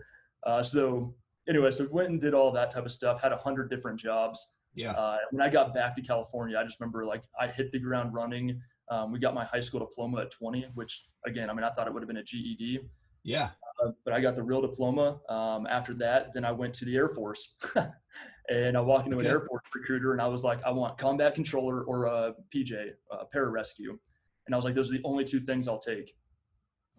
Uh, 0.46 0.62
so 0.62 1.14
anyway, 1.48 1.70
so 1.70 1.86
went 1.90 2.08
and 2.08 2.20
did 2.20 2.34
all 2.34 2.50
that 2.52 2.70
type 2.70 2.84
of 2.84 2.92
stuff. 2.92 3.20
Had 3.20 3.32
a 3.32 3.36
hundred 3.36 3.70
different 3.70 3.98
jobs. 3.98 4.56
Yeah. 4.74 4.92
Uh, 4.92 5.18
when 5.30 5.46
I 5.46 5.50
got 5.50 5.74
back 5.74 5.94
to 5.96 6.02
California, 6.02 6.56
I 6.58 6.64
just 6.64 6.80
remember 6.80 7.04
like 7.04 7.22
I 7.38 7.46
hit 7.46 7.72
the 7.72 7.78
ground 7.78 8.14
running. 8.14 8.60
Um, 8.90 9.12
we 9.12 9.18
got 9.18 9.34
my 9.34 9.44
high 9.44 9.60
school 9.60 9.80
diploma 9.80 10.22
at 10.22 10.30
20, 10.30 10.66
which 10.74 11.04
again, 11.26 11.48
I 11.50 11.54
mean, 11.54 11.64
I 11.64 11.70
thought 11.70 11.86
it 11.86 11.92
would 11.92 12.02
have 12.02 12.08
been 12.08 12.18
a 12.18 12.22
GED. 12.22 12.80
Yeah. 13.24 13.50
Uh, 13.82 13.90
but 14.04 14.12
I 14.12 14.20
got 14.20 14.34
the 14.34 14.42
real 14.42 14.60
diploma. 14.60 15.20
Um, 15.28 15.66
after 15.66 15.94
that, 15.94 16.34
then 16.34 16.44
I 16.44 16.52
went 16.52 16.74
to 16.74 16.84
the 16.84 16.96
Air 16.96 17.08
Force, 17.08 17.56
and 18.48 18.76
I 18.76 18.80
walked 18.80 19.06
into 19.06 19.18
okay. 19.18 19.26
an 19.26 19.32
Air 19.32 19.40
Force 19.40 19.62
recruiter, 19.74 20.12
and 20.12 20.20
I 20.20 20.26
was 20.26 20.44
like, 20.44 20.62
I 20.64 20.70
want 20.70 20.98
combat 20.98 21.34
controller 21.34 21.82
or 21.84 22.06
a 22.06 22.34
PJ, 22.54 22.90
a 23.10 23.24
pararescue, 23.34 23.90
and 24.46 24.54
I 24.54 24.56
was 24.56 24.64
like, 24.64 24.74
those 24.74 24.90
are 24.90 24.96
the 24.96 25.04
only 25.04 25.24
two 25.24 25.40
things 25.40 25.68
I'll 25.68 25.78
take. 25.78 26.12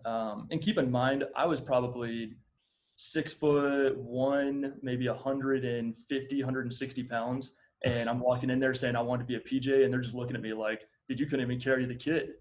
Um, 0.05 0.47
and 0.51 0.61
keep 0.61 0.77
in 0.77 0.89
mind, 0.89 1.25
I 1.35 1.45
was 1.45 1.61
probably 1.61 2.33
six 2.95 3.33
foot 3.33 3.97
one, 3.97 4.73
maybe 4.81 5.07
150, 5.07 6.41
160 6.41 7.03
pounds. 7.03 7.55
And 7.85 8.09
I'm 8.09 8.19
walking 8.19 8.49
in 8.49 8.59
there 8.59 8.73
saying 8.73 8.95
I 8.95 9.01
want 9.01 9.19
to 9.21 9.25
be 9.25 9.35
a 9.35 9.39
PJ, 9.39 9.83
and 9.83 9.91
they're 9.91 10.01
just 10.01 10.15
looking 10.15 10.35
at 10.35 10.41
me 10.41 10.53
like, 10.53 10.87
"Did 11.07 11.19
you 11.19 11.25
couldn't 11.25 11.45
even 11.45 11.59
carry 11.59 11.85
the 11.85 11.95
kid?" 11.95 12.35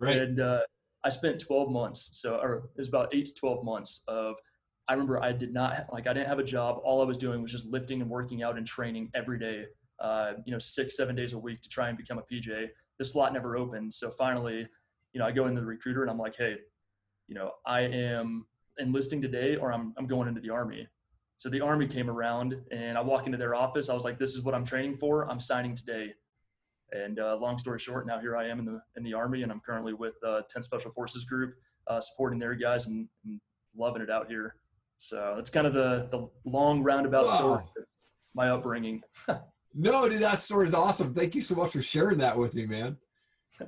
Right. 0.00 0.18
And 0.18 0.40
uh, 0.40 0.62
I 1.04 1.08
spent 1.10 1.40
12 1.40 1.70
months, 1.70 2.10
so 2.20 2.36
or 2.36 2.70
it 2.74 2.78
was 2.78 2.88
about 2.88 3.14
eight 3.14 3.26
to 3.26 3.34
12 3.34 3.64
months 3.64 4.02
of. 4.08 4.36
I 4.88 4.94
remember 4.94 5.22
I 5.22 5.30
did 5.30 5.54
not 5.54 5.86
like 5.92 6.08
I 6.08 6.12
didn't 6.12 6.26
have 6.26 6.40
a 6.40 6.44
job. 6.44 6.80
All 6.84 7.00
I 7.00 7.04
was 7.04 7.16
doing 7.16 7.40
was 7.40 7.52
just 7.52 7.66
lifting 7.66 8.02
and 8.02 8.10
working 8.10 8.42
out 8.42 8.58
and 8.58 8.66
training 8.66 9.10
every 9.14 9.38
day. 9.38 9.66
Uh, 10.00 10.32
you 10.44 10.52
know, 10.52 10.58
six 10.58 10.96
seven 10.96 11.14
days 11.14 11.32
a 11.32 11.38
week 11.38 11.62
to 11.62 11.68
try 11.68 11.88
and 11.88 11.96
become 11.96 12.18
a 12.18 12.22
PJ. 12.22 12.68
The 12.98 13.04
slot 13.04 13.32
never 13.32 13.56
opened, 13.56 13.94
so 13.94 14.10
finally, 14.10 14.66
you 15.12 15.20
know, 15.20 15.26
I 15.26 15.30
go 15.30 15.46
into 15.46 15.60
the 15.60 15.66
recruiter 15.66 16.02
and 16.02 16.10
I'm 16.10 16.18
like, 16.18 16.34
hey, 16.36 16.56
you 17.28 17.36
know, 17.36 17.52
I 17.64 17.82
am 17.82 18.44
enlisting 18.78 19.20
today 19.20 19.56
or 19.56 19.72
I'm 19.72 19.94
I'm 19.96 20.06
going 20.06 20.28
into 20.28 20.40
the 20.40 20.50
army. 20.50 20.86
So 21.38 21.48
the 21.48 21.60
army 21.60 21.88
came 21.88 22.08
around 22.08 22.54
and 22.70 22.96
I 22.96 23.00
walk 23.00 23.26
into 23.26 23.36
their 23.36 23.54
office. 23.54 23.88
I 23.88 23.94
was 23.94 24.04
like, 24.04 24.18
this 24.18 24.34
is 24.34 24.42
what 24.42 24.54
I'm 24.54 24.64
training 24.64 24.96
for. 24.96 25.28
I'm 25.28 25.40
signing 25.40 25.74
today. 25.74 26.14
And 26.92 27.18
uh, 27.18 27.36
long 27.36 27.58
story 27.58 27.78
short, 27.78 28.06
now 28.06 28.20
here 28.20 28.36
I 28.36 28.46
am 28.48 28.58
in 28.58 28.64
the 28.64 28.80
in 28.96 29.02
the 29.02 29.14
army, 29.14 29.42
and 29.42 29.50
I'm 29.50 29.60
currently 29.60 29.94
with 29.94 30.14
uh, 30.26 30.42
10 30.50 30.62
Special 30.62 30.90
Forces 30.90 31.24
Group, 31.24 31.54
uh, 31.86 32.00
supporting 32.00 32.38
their 32.38 32.54
guys 32.54 32.86
and, 32.86 33.08
and, 33.24 33.40
loving 33.74 34.02
it 34.02 34.10
out 34.10 34.28
here. 34.28 34.56
So 34.98 35.32
that's 35.34 35.48
kind 35.48 35.66
of 35.66 35.72
the 35.72 36.06
the 36.10 36.28
long 36.44 36.82
roundabout 36.82 37.24
wow. 37.24 37.34
story, 37.34 37.64
my 38.34 38.50
upbringing. 38.50 39.02
no, 39.74 40.08
dude, 40.08 40.20
that 40.20 40.40
story 40.40 40.66
is 40.66 40.74
awesome. 40.74 41.14
Thank 41.14 41.34
you 41.34 41.40
so 41.40 41.54
much 41.54 41.72
for 41.72 41.80
sharing 41.80 42.18
that 42.18 42.36
with 42.36 42.54
me, 42.54 42.66
man. 42.66 42.98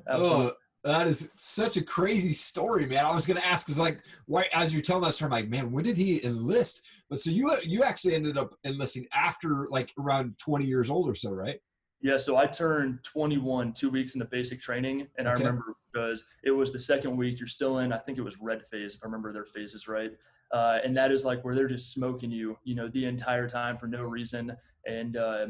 Absolutely. 0.06 0.52
That 0.84 1.06
is 1.06 1.32
such 1.36 1.78
a 1.78 1.82
crazy 1.82 2.34
story, 2.34 2.84
man. 2.86 3.06
I 3.06 3.14
was 3.14 3.26
gonna 3.26 3.40
ask, 3.40 3.66
cause 3.66 3.78
like, 3.78 4.02
why 4.26 4.44
as 4.54 4.72
you're 4.72 4.82
telling 4.82 5.02
that 5.04 5.14
story, 5.14 5.28
I'm 5.28 5.32
like, 5.32 5.48
man, 5.48 5.72
when 5.72 5.82
did 5.82 5.96
he 5.96 6.24
enlist? 6.24 6.82
But 7.08 7.20
so 7.20 7.30
you 7.30 7.56
you 7.64 7.82
actually 7.82 8.14
ended 8.14 8.36
up 8.36 8.54
enlisting 8.64 9.06
after 9.14 9.66
like 9.70 9.92
around 9.98 10.36
20 10.38 10.66
years 10.66 10.90
old 10.90 11.08
or 11.08 11.14
so, 11.14 11.30
right? 11.30 11.58
Yeah, 12.02 12.18
so 12.18 12.36
I 12.36 12.46
turned 12.46 12.98
21 13.02 13.72
two 13.72 13.88
weeks 13.88 14.14
into 14.14 14.26
basic 14.26 14.60
training, 14.60 15.06
and 15.16 15.26
okay. 15.26 15.36
I 15.36 15.38
remember 15.38 15.74
because 15.90 16.26
it 16.42 16.50
was 16.50 16.70
the 16.70 16.78
second 16.78 17.16
week. 17.16 17.38
You're 17.38 17.46
still 17.46 17.78
in, 17.78 17.92
I 17.92 17.98
think 17.98 18.18
it 18.18 18.22
was 18.22 18.36
red 18.40 18.62
phase, 18.66 18.94
if 18.94 19.00
I 19.02 19.06
remember 19.06 19.32
their 19.32 19.46
phases 19.46 19.88
right. 19.88 20.10
Uh, 20.52 20.78
and 20.84 20.96
that 20.96 21.10
is 21.10 21.24
like 21.24 21.42
where 21.44 21.54
they're 21.54 21.66
just 21.66 21.92
smoking 21.92 22.30
you, 22.30 22.56
you 22.62 22.74
know, 22.74 22.88
the 22.88 23.06
entire 23.06 23.48
time 23.48 23.76
for 23.76 23.86
no 23.86 24.02
reason. 24.02 24.54
And 24.86 25.16
uh, 25.16 25.46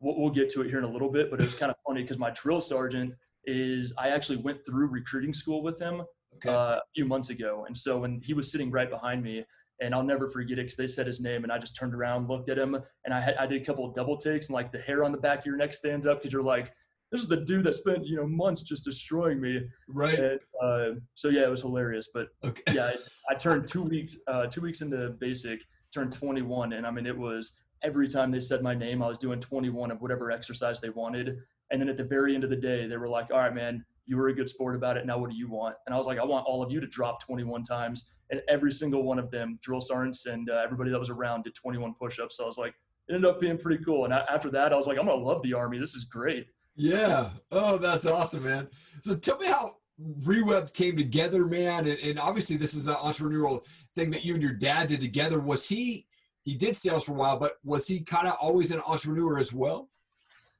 we'll, 0.00 0.18
we'll, 0.20 0.30
get 0.30 0.48
to 0.50 0.62
it 0.62 0.68
here 0.68 0.78
in 0.78 0.84
a 0.84 0.90
little 0.90 1.10
bit, 1.10 1.30
but 1.30 1.40
it 1.40 1.44
was 1.44 1.54
kind 1.54 1.70
of 1.70 1.76
funny 1.86 2.02
because 2.02 2.18
my 2.18 2.30
drill 2.30 2.60
sergeant 2.60 3.14
is 3.48 3.94
I 3.98 4.08
actually 4.10 4.36
went 4.36 4.64
through 4.64 4.88
recruiting 4.88 5.32
school 5.32 5.62
with 5.62 5.80
him 5.80 6.02
okay. 6.36 6.50
uh, 6.50 6.76
a 6.76 6.80
few 6.94 7.06
months 7.06 7.30
ago, 7.30 7.64
and 7.66 7.76
so 7.76 7.98
when 7.98 8.20
he 8.22 8.34
was 8.34 8.52
sitting 8.52 8.70
right 8.70 8.90
behind 8.90 9.22
me, 9.22 9.44
and 9.80 9.94
I'll 9.94 10.02
never 10.02 10.28
forget 10.28 10.58
it 10.58 10.62
because 10.62 10.76
they 10.76 10.86
said 10.86 11.06
his 11.06 11.20
name, 11.20 11.44
and 11.44 11.52
I 11.52 11.58
just 11.58 11.76
turned 11.76 11.94
around, 11.94 12.28
looked 12.28 12.48
at 12.48 12.58
him, 12.58 12.76
and 13.04 13.14
I 13.14 13.20
had, 13.20 13.36
I 13.36 13.46
did 13.46 13.62
a 13.62 13.64
couple 13.64 13.84
of 13.84 13.94
double 13.94 14.16
takes, 14.16 14.48
and 14.48 14.54
like 14.54 14.72
the 14.72 14.78
hair 14.78 15.04
on 15.04 15.12
the 15.12 15.18
back 15.18 15.40
of 15.40 15.46
your 15.46 15.56
neck 15.56 15.72
stands 15.72 16.06
up 16.06 16.18
because 16.18 16.32
you're 16.32 16.42
like, 16.42 16.72
this 17.10 17.22
is 17.22 17.28
the 17.28 17.38
dude 17.38 17.64
that 17.64 17.74
spent 17.74 18.06
you 18.06 18.16
know 18.16 18.26
months 18.26 18.62
just 18.62 18.84
destroying 18.84 19.40
me. 19.40 19.60
Right. 19.88 20.18
And, 20.18 20.40
uh, 20.62 21.00
so 21.14 21.28
yeah, 21.28 21.44
it 21.44 21.50
was 21.50 21.62
hilarious. 21.62 22.10
But 22.12 22.28
okay. 22.44 22.62
yeah, 22.74 22.86
I, 22.86 22.94
I, 23.30 23.34
turned 23.34 23.66
two 23.66 23.82
weeks 23.82 24.16
uh, 24.26 24.46
two 24.46 24.60
weeks 24.60 24.82
into 24.82 25.10
basic, 25.20 25.62
turned 25.94 26.12
21, 26.12 26.74
and 26.74 26.86
I 26.86 26.90
mean 26.90 27.06
it 27.06 27.16
was 27.16 27.60
every 27.82 28.08
time 28.08 28.30
they 28.30 28.40
said 28.40 28.62
my 28.62 28.74
name, 28.74 29.02
I 29.02 29.08
was 29.08 29.18
doing 29.18 29.40
21 29.40 29.90
of 29.90 30.02
whatever 30.02 30.30
exercise 30.30 30.80
they 30.80 30.90
wanted, 30.90 31.38
and 31.70 31.80
then 31.80 31.88
at 31.88 31.96
the 31.96 32.04
very 32.04 32.34
end 32.34 32.44
of 32.44 32.50
the 32.50 32.56
day, 32.56 32.86
they 32.86 32.96
were 32.96 33.08
like, 33.08 33.30
all 33.30 33.38
right, 33.38 33.54
man, 33.54 33.84
you 34.06 34.16
were 34.16 34.28
a 34.28 34.34
good 34.34 34.48
sport 34.48 34.74
about 34.74 34.96
it. 34.96 35.06
Now 35.06 35.18
what 35.18 35.30
do 35.30 35.36
you 35.36 35.48
want? 35.48 35.76
And 35.86 35.94
I 35.94 35.98
was 35.98 36.06
like, 36.06 36.18
I 36.18 36.24
want 36.24 36.46
all 36.46 36.62
of 36.62 36.72
you 36.72 36.80
to 36.80 36.86
drop 36.86 37.22
21 37.22 37.62
times 37.62 38.10
and 38.30 38.40
every 38.48 38.72
single 38.72 39.02
one 39.02 39.18
of 39.18 39.30
them, 39.30 39.58
drill 39.62 39.80
sergeants 39.80 40.26
and 40.26 40.48
uh, 40.48 40.60
everybody 40.64 40.90
that 40.90 40.98
was 40.98 41.10
around, 41.10 41.44
did 41.44 41.54
21 41.54 41.94
push-ups. 41.94 42.36
So 42.36 42.44
I 42.44 42.46
was 42.46 42.58
like, 42.58 42.74
it 43.08 43.14
ended 43.14 43.30
up 43.30 43.40
being 43.40 43.58
pretty 43.58 43.82
cool. 43.84 44.04
And 44.04 44.12
after 44.12 44.50
that, 44.50 44.72
I 44.72 44.76
was 44.76 44.86
like, 44.86 44.98
I'm 44.98 45.06
gonna 45.06 45.22
love 45.22 45.42
the 45.42 45.54
army. 45.54 45.78
This 45.78 45.94
is 45.94 46.04
great. 46.04 46.46
Yeah. 46.76 47.30
Oh, 47.50 47.78
that's 47.78 48.06
awesome, 48.06 48.44
man. 48.44 48.68
So 49.00 49.14
tell 49.14 49.38
me 49.38 49.46
how 49.46 49.76
Reweb 50.22 50.72
came 50.72 50.96
together, 50.96 51.46
man. 51.46 51.86
And, 51.86 51.98
and 52.04 52.18
obviously, 52.18 52.56
this 52.56 52.74
is 52.74 52.86
an 52.86 52.94
entrepreneurial 52.94 53.64
thing 53.94 54.10
that 54.10 54.24
you 54.24 54.34
and 54.34 54.42
your 54.42 54.52
dad 54.52 54.88
did 54.88 55.00
together. 55.00 55.40
Was 55.40 55.66
he? 55.66 56.06
He 56.42 56.54
did 56.54 56.76
sales 56.76 57.04
for 57.04 57.12
a 57.12 57.14
while, 57.14 57.38
but 57.38 57.54
was 57.62 57.86
he 57.86 58.00
kind 58.00 58.26
of 58.26 58.34
always 58.40 58.70
an 58.70 58.80
entrepreneur 58.86 59.38
as 59.38 59.52
well? 59.52 59.90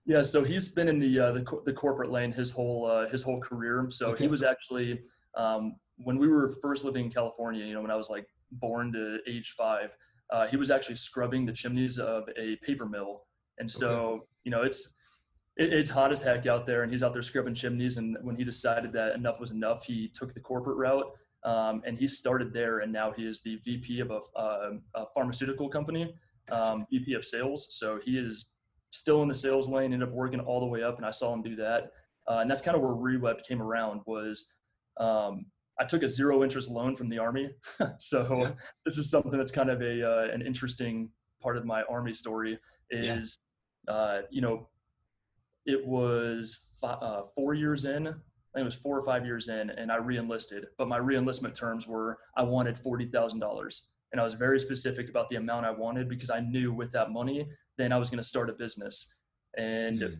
Yeah, 0.09 0.23
so 0.23 0.43
he's 0.43 0.71
been 0.71 0.89
in 0.89 0.99
the 0.99 1.21
uh, 1.21 1.33
the, 1.33 1.45
the 1.67 1.73
corporate 1.73 2.11
lane 2.11 2.33
his 2.33 2.51
whole 2.51 2.87
uh, 2.87 3.09
his 3.09 3.23
whole 3.23 3.39
career. 3.39 3.87
So 3.91 4.09
okay. 4.09 4.25
he 4.25 4.29
was 4.29 4.43
actually 4.43 5.03
um, 5.37 5.77
when 5.99 6.19
we 6.19 6.29
were 6.29 6.49
first 6.63 6.83
living 6.83 7.05
in 7.05 7.11
California, 7.11 7.65
you 7.65 7.75
know, 7.75 7.83
when 7.83 7.91
I 7.91 7.97
was 7.97 8.09
like 8.09 8.27
born 8.53 8.91
to 8.93 9.19
age 9.29 9.55
five, 9.57 9.93
uh, 10.31 10.47
he 10.47 10.57
was 10.57 10.71
actually 10.71 10.95
scrubbing 10.97 11.45
the 11.45 11.53
chimneys 11.53 11.99
of 11.99 12.25
a 12.39 12.57
paper 12.57 12.87
mill. 12.87 13.25
And 13.59 13.71
so, 13.71 13.91
okay. 13.91 14.25
you 14.45 14.51
know, 14.51 14.63
it's, 14.63 14.97
it, 15.57 15.73
it's 15.73 15.91
hot 15.91 16.11
as 16.11 16.23
heck 16.23 16.47
out 16.47 16.67
there, 16.67 16.85
and 16.85 16.93
he's 16.93 17.03
out 17.03 17.13
there 17.13 17.23
scrubbing 17.23 17.55
chimneys. 17.55 17.97
And 17.97 18.17
when 18.23 18.37
he 18.37 18.45
decided 18.45 18.93
that 18.93 19.15
enough 19.15 19.41
was 19.41 19.51
enough, 19.51 19.85
he 19.85 20.09
took 20.09 20.33
the 20.33 20.41
corporate 20.41 20.77
route, 20.77 21.11
um, 21.45 21.83
and 21.85 21.99
he 21.99 22.07
started 22.07 22.53
there. 22.53 22.79
And 22.81 22.93
now 22.93 23.13
he 23.13 23.27
is 23.27 23.41
the 23.41 23.57
VP 23.65 24.01
of 24.01 24.11
a, 24.11 24.21
uh, 24.39 24.71
a 24.95 25.05
pharmaceutical 25.15 25.69
company, 25.69 26.15
um, 26.51 26.87
VP 26.91 27.15
of 27.15 27.25
sales. 27.25 27.67
So 27.71 28.01
he 28.05 28.19
is 28.19 28.51
still 28.91 29.23
in 29.23 29.29
the 29.29 29.35
sales 29.35 29.69
lane. 29.69 29.93
Ended 29.93 30.09
up 30.09 30.15
working 30.15 30.41
all 30.41 30.61
the 30.61 30.67
way 30.67 30.83
up, 30.83 30.97
and 30.97 31.07
I 31.07 31.11
saw 31.11 31.33
him 31.33 31.43
do 31.43 31.57
that. 31.57 31.93
Uh, 32.29 32.39
and 32.39 32.51
that's 32.51 32.61
kind 32.61 32.77
of 32.77 32.83
where 32.83 32.93
Reweb 32.93 33.45
came 33.47 33.63
around. 33.63 34.03
Was 34.07 34.53
um, 34.99 35.47
I 35.79 35.85
took 35.85 36.03
a 36.03 36.09
zero 36.09 36.43
interest 36.43 36.71
loan 36.71 36.97
from 36.97 37.09
the 37.09 37.19
army, 37.19 37.51
so 37.99 38.43
yeah. 38.43 38.51
this 38.85 38.99
is 38.99 39.11
something 39.11 39.39
that's 39.39 39.51
kind 39.51 39.71
of 39.71 39.81
a 39.81 40.07
uh, 40.07 40.29
an 40.33 40.43
interesting 40.43 41.11
part 41.41 41.57
of 41.57 41.65
my 41.65 41.83
army 41.85 42.13
story. 42.13 42.59
Is 42.91 43.39
yeah. 43.87 43.95
uh, 43.95 44.23
you 44.31 44.41
know 44.41 44.69
it 45.67 45.87
was 45.87 46.69
five, 46.81 46.99
uh, 47.03 47.23
four 47.35 47.55
years 47.55 47.85
in. 47.85 48.09
I 48.09 48.57
think 48.61 48.63
it 48.63 48.65
was 48.65 48.75
four 48.75 48.99
or 48.99 49.05
five 49.05 49.25
years 49.25 49.49
in, 49.49 49.71
and 49.71 49.93
I 49.93 49.97
reenlisted. 49.97 50.65
But 50.79 50.89
my 50.89 50.99
reenlistment 50.99 51.55
terms 51.55 51.87
were 51.87 52.19
I 52.37 52.43
wanted 52.43 52.77
forty 52.77 53.07
thousand 53.07 53.41
dollars, 53.41 53.91
and 54.13 54.21
I 54.21 54.25
was 54.25 54.35
very 54.35 54.59
specific 54.59 55.09
about 55.09 55.29
the 55.29 55.37
amount 55.37 55.67
I 55.67 55.71
wanted 55.71 56.09
because 56.09 56.31
I 56.31 56.41
knew 56.41 56.73
with 56.73 56.91
that 56.93 57.11
money, 57.11 57.47
then 57.79 57.93
I 57.93 57.97
was 57.97 58.11
going 58.11 58.19
to 58.19 58.27
start 58.27 58.51
a 58.51 58.53
business. 58.53 59.15
And 59.57 60.01
mm. 60.01 60.17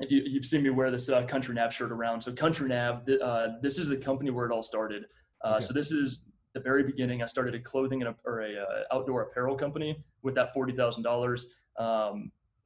if 0.00 0.10
you, 0.10 0.22
you've 0.26 0.44
seen 0.44 0.62
me 0.62 0.70
wear 0.70 0.90
this 0.90 1.08
uh, 1.08 1.22
Country 1.22 1.54
Nav 1.54 1.72
shirt 1.72 1.90
around, 1.90 2.20
so 2.20 2.32
Country 2.32 2.68
Nav, 2.68 3.08
uh, 3.22 3.48
this 3.62 3.78
is 3.78 3.88
the 3.88 3.96
company 3.96 4.30
where 4.30 4.44
it 4.44 4.52
all 4.52 4.62
started. 4.62 5.04
Uh, 5.42 5.54
okay. 5.54 5.64
So 5.64 5.72
this 5.72 5.90
is 5.90 6.24
the 6.52 6.60
very 6.60 6.82
beginning. 6.82 7.22
I 7.22 7.26
started 7.26 7.54
a 7.54 7.60
clothing 7.60 8.02
and 8.02 8.10
a, 8.10 8.16
or 8.26 8.42
a 8.42 8.52
uh, 8.60 8.94
outdoor 8.94 9.22
apparel 9.22 9.56
company 9.56 10.04
with 10.22 10.34
that 10.34 10.52
forty 10.52 10.74
thousand 10.74 11.06
um, 11.06 11.12
dollars 11.12 11.50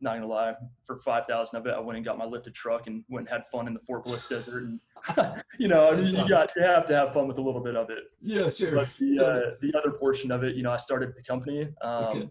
not 0.02 0.14
gonna 0.14 0.26
lie, 0.26 0.54
for 0.84 0.98
five 0.98 1.26
thousand 1.26 1.58
of 1.58 1.66
it, 1.66 1.74
I 1.74 1.80
went 1.80 1.96
and 1.96 2.04
got 2.04 2.18
my 2.18 2.24
lifted 2.24 2.54
truck 2.54 2.88
and 2.88 3.04
went 3.08 3.28
and 3.28 3.38
had 3.38 3.48
fun 3.50 3.68
in 3.68 3.74
the 3.74 3.80
Fort 3.80 4.04
Bliss 4.04 4.26
desert. 4.28 4.64
And 4.64 4.80
you 5.58 5.68
know, 5.68 5.92
you 5.92 6.16
awesome. 6.16 6.28
got 6.28 6.52
you 6.56 6.62
have 6.62 6.86
to 6.86 6.94
have 6.94 7.14
fun 7.14 7.28
with 7.28 7.38
a 7.38 7.40
little 7.40 7.62
bit 7.62 7.76
of 7.76 7.88
it. 7.90 8.04
Yeah, 8.20 8.48
sure. 8.48 8.74
But 8.74 8.88
the 8.98 9.20
uh, 9.20 9.50
the 9.60 9.72
other 9.78 9.92
portion 9.92 10.32
of 10.32 10.42
it, 10.42 10.56
you 10.56 10.62
know, 10.62 10.72
I 10.72 10.76
started 10.76 11.14
the 11.16 11.22
company. 11.22 11.68
Um, 11.82 12.04
okay. 12.04 12.30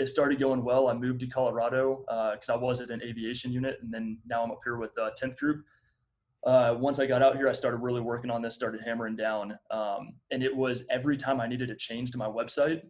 It 0.00 0.08
started 0.08 0.40
going 0.40 0.64
well. 0.64 0.88
I 0.88 0.94
moved 0.94 1.20
to 1.20 1.26
Colorado 1.26 1.98
because 2.06 2.48
uh, 2.48 2.54
I 2.54 2.56
was 2.56 2.80
at 2.80 2.88
an 2.88 3.02
aviation 3.02 3.52
unit, 3.52 3.78
and 3.82 3.92
then 3.92 4.18
now 4.26 4.42
I'm 4.42 4.50
up 4.50 4.60
here 4.64 4.78
with 4.78 4.96
uh, 4.98 5.10
10th 5.20 5.36
Group. 5.36 5.62
Uh, 6.46 6.74
once 6.78 6.98
I 6.98 7.04
got 7.04 7.20
out 7.20 7.36
here, 7.36 7.50
I 7.50 7.52
started 7.52 7.78
really 7.78 8.00
working 8.00 8.30
on 8.30 8.40
this, 8.40 8.54
started 8.54 8.80
hammering 8.80 9.14
down. 9.14 9.58
Um, 9.70 10.14
and 10.30 10.42
it 10.42 10.56
was 10.56 10.84
every 10.90 11.18
time 11.18 11.38
I 11.38 11.46
needed 11.46 11.68
a 11.68 11.74
change 11.74 12.12
to 12.12 12.18
my 12.18 12.26
website, 12.26 12.80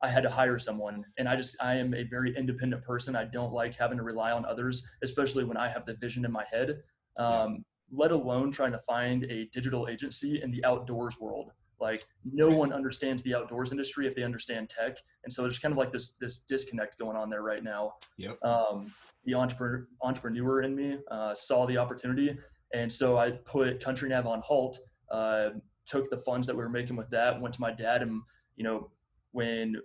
I 0.00 0.08
had 0.08 0.22
to 0.22 0.30
hire 0.30 0.56
someone. 0.60 1.04
And 1.18 1.28
I 1.28 1.34
just, 1.34 1.56
I 1.60 1.74
am 1.74 1.92
a 1.92 2.04
very 2.04 2.36
independent 2.36 2.84
person. 2.84 3.16
I 3.16 3.24
don't 3.24 3.52
like 3.52 3.74
having 3.74 3.98
to 3.98 4.04
rely 4.04 4.30
on 4.30 4.44
others, 4.44 4.86
especially 5.02 5.42
when 5.42 5.56
I 5.56 5.68
have 5.68 5.84
the 5.86 5.94
vision 5.94 6.24
in 6.24 6.30
my 6.30 6.44
head, 6.48 6.82
um, 7.18 7.64
let 7.90 8.12
alone 8.12 8.52
trying 8.52 8.72
to 8.72 8.78
find 8.78 9.24
a 9.24 9.46
digital 9.46 9.88
agency 9.88 10.40
in 10.40 10.52
the 10.52 10.64
outdoors 10.64 11.18
world. 11.18 11.50
Like 11.80 12.04
no 12.24 12.50
one 12.50 12.72
understands 12.72 13.22
the 13.22 13.34
outdoors 13.34 13.72
industry 13.72 14.06
if 14.06 14.14
they 14.14 14.22
understand 14.22 14.68
tech. 14.68 14.98
And 15.24 15.32
so 15.32 15.42
there's 15.42 15.58
kind 15.58 15.72
of 15.72 15.78
like 15.78 15.92
this, 15.92 16.16
this 16.20 16.40
disconnect 16.40 16.98
going 16.98 17.16
on 17.16 17.30
there 17.30 17.42
right 17.42 17.62
now. 17.62 17.94
Yep. 18.16 18.42
Um, 18.44 18.92
the 19.24 19.34
entrepreneur, 19.34 19.88
entrepreneur 20.02 20.62
in 20.62 20.74
me 20.74 20.98
uh, 21.10 21.34
saw 21.34 21.66
the 21.66 21.78
opportunity. 21.78 22.36
And 22.72 22.92
so 22.92 23.18
I 23.18 23.30
put 23.30 23.82
Country 23.82 24.08
Nav 24.08 24.26
on 24.26 24.40
halt, 24.40 24.78
uh, 25.10 25.50
took 25.86 26.10
the 26.10 26.18
funds 26.18 26.46
that 26.46 26.56
we 26.56 26.62
were 26.62 26.70
making 26.70 26.96
with 26.96 27.10
that, 27.10 27.40
went 27.40 27.54
to 27.54 27.60
my 27.60 27.70
dad 27.70 28.02
and, 28.02 28.22
you 28.56 28.64
know, 28.64 28.90
when 29.32 29.76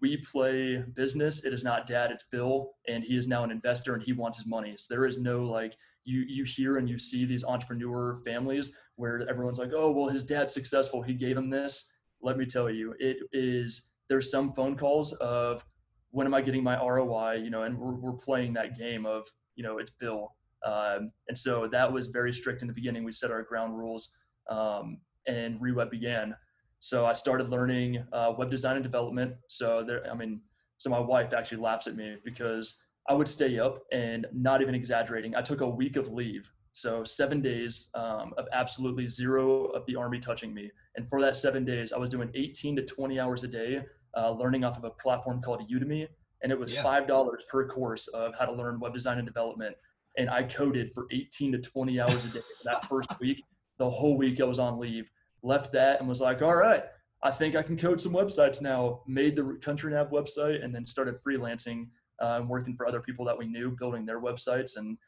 we 0.00 0.18
play 0.18 0.84
business 0.94 1.44
it 1.44 1.52
is 1.52 1.64
not 1.64 1.86
dad 1.86 2.10
it's 2.10 2.24
bill 2.30 2.72
and 2.88 3.02
he 3.02 3.16
is 3.16 3.26
now 3.26 3.42
an 3.42 3.50
investor 3.50 3.94
and 3.94 4.02
he 4.02 4.12
wants 4.12 4.36
his 4.36 4.46
money 4.46 4.74
so 4.76 4.86
there 4.90 5.06
is 5.06 5.18
no 5.18 5.42
like 5.44 5.76
you 6.08 6.24
you 6.26 6.44
hear 6.44 6.78
and 6.78 6.88
you 6.88 6.96
see 6.98 7.24
these 7.24 7.44
entrepreneur 7.44 8.16
families 8.24 8.72
where 8.96 9.28
everyone's 9.28 9.58
like 9.58 9.72
oh 9.74 9.90
well 9.90 10.08
his 10.08 10.22
dad's 10.22 10.54
successful. 10.54 11.02
He 11.02 11.14
gave 11.14 11.36
him 11.36 11.50
this. 11.50 11.90
Let 12.22 12.38
me 12.38 12.46
tell 12.46 12.70
you 12.70 12.94
it 12.98 13.18
is 13.32 13.90
there's 14.08 14.30
some 14.30 14.52
phone 14.52 14.76
calls 14.76 15.12
of 15.14 15.64
when 16.10 16.26
am 16.26 16.32
i 16.32 16.40
getting 16.40 16.64
my 16.64 16.76
roi 16.78 17.34
you 17.34 17.50
know 17.50 17.64
and 17.64 17.78
we're, 17.78 17.92
we're 17.92 18.14
playing 18.16 18.54
that 18.54 18.78
game 18.78 19.04
of 19.04 19.26
you 19.54 19.62
know 19.62 19.78
it's 19.78 19.90
bill. 19.90 20.34
Um, 20.64 21.12
and 21.28 21.36
so 21.36 21.68
that 21.70 21.92
was 21.92 22.08
very 22.08 22.32
strict 22.32 22.62
in 22.62 22.68
the 22.68 22.74
beginning. 22.74 23.04
We 23.04 23.12
set 23.12 23.30
our 23.30 23.42
ground 23.42 23.78
rules 23.78 24.16
um, 24.50 24.98
and 25.26 25.60
reweb 25.60 25.90
began. 25.90 26.34
So 26.80 27.06
I 27.06 27.12
started 27.12 27.50
learning 27.50 28.04
uh, 28.12 28.32
web 28.36 28.50
design 28.50 28.76
and 28.76 28.82
development. 28.82 29.34
So 29.48 29.84
there, 29.86 30.10
I 30.10 30.14
mean, 30.14 30.40
so 30.78 30.90
my 30.90 30.98
wife 30.98 31.32
actually 31.32 31.58
laughs 31.58 31.86
at 31.86 31.94
me 31.96 32.16
because 32.24 32.82
I 33.08 33.14
would 33.14 33.28
stay 33.28 33.58
up 33.58 33.82
and 33.92 34.26
not 34.32 34.60
even 34.60 34.74
exaggerating. 34.74 35.34
I 35.34 35.42
took 35.42 35.60
a 35.60 35.68
week 35.68 35.96
of 35.96 36.12
leave. 36.12 36.50
So 36.72 37.02
seven 37.02 37.40
days 37.40 37.88
um, 37.94 38.34
of 38.36 38.46
absolutely 38.52 39.06
zero 39.06 39.64
of 39.66 39.84
the 39.86 39.96
army 39.96 40.18
touching 40.18 40.52
me. 40.52 40.70
And 40.96 41.08
for 41.08 41.20
that 41.22 41.36
seven 41.36 41.64
days, 41.64 41.92
I 41.92 41.98
was 41.98 42.10
doing 42.10 42.30
18 42.34 42.76
to 42.76 42.82
20 42.82 43.18
hours 43.18 43.44
a 43.44 43.48
day, 43.48 43.82
uh, 44.16 44.30
learning 44.30 44.64
off 44.64 44.76
of 44.76 44.84
a 44.84 44.90
platform 44.90 45.40
called 45.40 45.62
Udemy. 45.70 46.06
And 46.42 46.52
it 46.52 46.58
was 46.58 46.74
yeah. 46.74 46.84
$5 46.84 47.38
per 47.50 47.66
course 47.66 48.06
of 48.08 48.36
how 48.38 48.44
to 48.44 48.52
learn 48.52 48.78
web 48.78 48.94
design 48.94 49.18
and 49.18 49.26
development. 49.26 49.74
And 50.16 50.28
I 50.30 50.42
coded 50.42 50.92
for 50.94 51.06
18 51.10 51.52
to 51.52 51.58
20 51.58 52.00
hours 52.00 52.24
a 52.26 52.28
day 52.28 52.40
that 52.64 52.84
first 52.88 53.08
week. 53.20 53.42
The 53.78 53.88
whole 53.88 54.16
week 54.16 54.40
I 54.40 54.44
was 54.44 54.58
on 54.58 54.78
leave 54.78 55.10
left 55.42 55.72
that 55.72 56.00
and 56.00 56.08
was 56.08 56.20
like, 56.20 56.42
all 56.42 56.56
right, 56.56 56.84
I 57.22 57.30
think 57.30 57.56
I 57.56 57.62
can 57.62 57.76
code 57.76 58.00
some 58.00 58.12
websites 58.12 58.60
now. 58.60 59.02
Made 59.06 59.36
the 59.36 59.58
Country 59.62 59.92
Nav 59.92 60.10
website 60.10 60.64
and 60.64 60.74
then 60.74 60.86
started 60.86 61.16
freelancing 61.26 61.88
uh, 62.20 62.38
and 62.40 62.48
working 62.48 62.76
for 62.76 62.86
other 62.86 63.00
people 63.00 63.24
that 63.24 63.38
we 63.38 63.46
knew, 63.46 63.70
building 63.70 64.04
their 64.04 64.20
websites. 64.20 64.76
And 64.76 64.98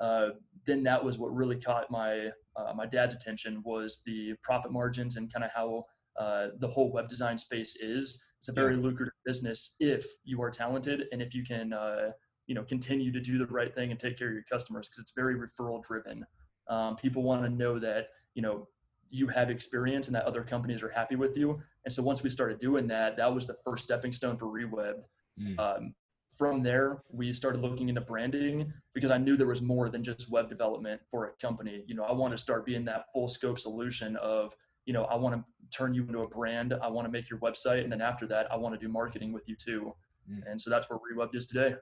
uh, 0.00 0.30
then 0.66 0.82
that 0.84 1.04
was 1.04 1.18
what 1.18 1.34
really 1.34 1.56
caught 1.56 1.90
my 1.90 2.30
uh, 2.56 2.72
my 2.74 2.86
dad's 2.86 3.14
attention 3.14 3.62
was 3.64 4.02
the 4.04 4.34
profit 4.42 4.72
margins 4.72 5.16
and 5.16 5.32
kind 5.32 5.44
of 5.44 5.50
how 5.54 5.84
uh, 6.18 6.48
the 6.58 6.68
whole 6.68 6.92
web 6.92 7.08
design 7.08 7.38
space 7.38 7.76
is. 7.76 8.22
It's 8.38 8.48
a 8.48 8.52
very 8.52 8.76
lucrative 8.76 9.14
business 9.24 9.76
if 9.80 10.06
you 10.24 10.42
are 10.42 10.50
talented 10.50 11.04
and 11.12 11.22
if 11.22 11.34
you 11.34 11.44
can 11.44 11.72
uh, 11.72 12.10
you 12.46 12.54
know 12.54 12.64
continue 12.64 13.12
to 13.12 13.20
do 13.20 13.38
the 13.38 13.46
right 13.46 13.74
thing 13.74 13.90
and 13.90 14.00
take 14.00 14.18
care 14.18 14.28
of 14.28 14.34
your 14.34 14.42
customers 14.50 14.88
because 14.88 15.02
it's 15.02 15.12
very 15.14 15.36
referral 15.36 15.82
driven. 15.82 16.24
Um, 16.68 16.96
people 16.96 17.22
want 17.22 17.42
to 17.44 17.50
know 17.50 17.78
that 17.78 18.08
you 18.34 18.42
know 18.42 18.68
you 19.10 19.26
have 19.28 19.50
experience 19.50 20.06
and 20.06 20.14
that 20.14 20.24
other 20.24 20.42
companies 20.42 20.82
are 20.82 20.88
happy 20.88 21.16
with 21.16 21.36
you. 21.36 21.60
And 21.84 21.92
so 21.92 22.02
once 22.02 22.22
we 22.22 22.30
started 22.30 22.60
doing 22.60 22.86
that, 22.88 23.16
that 23.16 23.32
was 23.32 23.46
the 23.46 23.56
first 23.64 23.84
stepping 23.84 24.12
stone 24.12 24.36
for 24.36 24.46
Reweb. 24.46 24.94
Mm. 25.40 25.58
Um, 25.58 25.94
from 26.36 26.62
there, 26.62 27.02
we 27.10 27.32
started 27.32 27.60
looking 27.60 27.88
into 27.88 28.00
branding 28.00 28.72
because 28.94 29.10
I 29.10 29.18
knew 29.18 29.36
there 29.36 29.46
was 29.46 29.62
more 29.62 29.88
than 29.88 30.02
just 30.02 30.30
web 30.30 30.48
development 30.48 31.00
for 31.10 31.26
a 31.26 31.32
company. 31.40 31.84
You 31.86 31.94
know, 31.94 32.04
I 32.04 32.12
want 32.12 32.32
to 32.32 32.38
start 32.38 32.64
being 32.64 32.84
that 32.86 33.06
full 33.12 33.28
scope 33.28 33.58
solution 33.58 34.16
of, 34.16 34.52
you 34.86 34.92
know, 34.92 35.04
I 35.04 35.16
want 35.16 35.34
to 35.34 35.44
turn 35.76 35.94
you 35.94 36.02
into 36.02 36.20
a 36.20 36.28
brand. 36.28 36.74
I 36.82 36.88
want 36.88 37.06
to 37.06 37.12
make 37.12 37.28
your 37.28 37.38
website. 37.40 37.82
And 37.82 37.92
then 37.92 38.00
after 38.00 38.26
that, 38.28 38.50
I 38.50 38.56
want 38.56 38.74
to 38.74 38.80
do 38.80 38.90
marketing 38.90 39.32
with 39.32 39.48
you 39.48 39.54
too. 39.54 39.94
Mm. 40.30 40.50
And 40.50 40.60
so 40.60 40.70
that's 40.70 40.88
where 40.88 40.98
Reweb 40.98 41.34
is 41.34 41.46
today. 41.46 41.74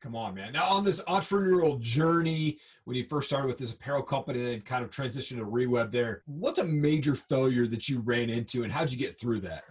Come 0.00 0.16
on, 0.16 0.34
man. 0.34 0.52
Now, 0.52 0.64
on 0.64 0.82
this 0.82 1.00
entrepreneurial 1.02 1.78
journey, 1.78 2.58
when 2.84 2.96
you 2.96 3.04
first 3.04 3.28
started 3.28 3.48
with 3.48 3.58
this 3.58 3.70
apparel 3.70 4.02
company 4.02 4.54
and 4.54 4.64
kind 4.64 4.82
of 4.82 4.90
transitioned 4.90 5.36
to 5.36 5.44
Reweb 5.44 5.90
there, 5.90 6.22
what's 6.26 6.58
a 6.58 6.64
major 6.64 7.14
failure 7.14 7.66
that 7.66 7.86
you 7.86 8.00
ran 8.00 8.30
into 8.30 8.62
and 8.62 8.72
how'd 8.72 8.90
you 8.90 8.96
get 8.96 9.18
through 9.20 9.40
that? 9.42 9.64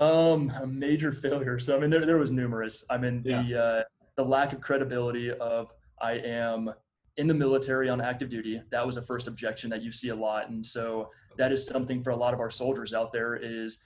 Um, 0.00 0.50
a 0.60 0.66
major 0.66 1.12
failure. 1.12 1.58
So, 1.58 1.76
I 1.76 1.80
mean, 1.80 1.90
there, 1.90 2.06
there 2.06 2.16
was 2.16 2.30
numerous. 2.30 2.84
I 2.88 2.96
mean, 2.96 3.22
the, 3.22 3.42
yeah. 3.42 3.58
uh, 3.58 3.82
the 4.16 4.24
lack 4.24 4.54
of 4.54 4.60
credibility 4.60 5.30
of 5.30 5.72
I 6.00 6.12
am 6.12 6.72
in 7.18 7.26
the 7.26 7.34
military 7.34 7.90
on 7.90 8.00
active 8.00 8.30
duty. 8.30 8.62
That 8.70 8.86
was 8.86 8.96
a 8.96 9.02
first 9.02 9.26
objection 9.26 9.68
that 9.70 9.82
you 9.82 9.92
see 9.92 10.08
a 10.08 10.14
lot. 10.14 10.48
And 10.48 10.64
so 10.64 11.10
that 11.36 11.52
is 11.52 11.66
something 11.66 12.02
for 12.02 12.10
a 12.10 12.16
lot 12.16 12.32
of 12.32 12.40
our 12.40 12.48
soldiers 12.48 12.94
out 12.94 13.12
there 13.12 13.36
is, 13.36 13.84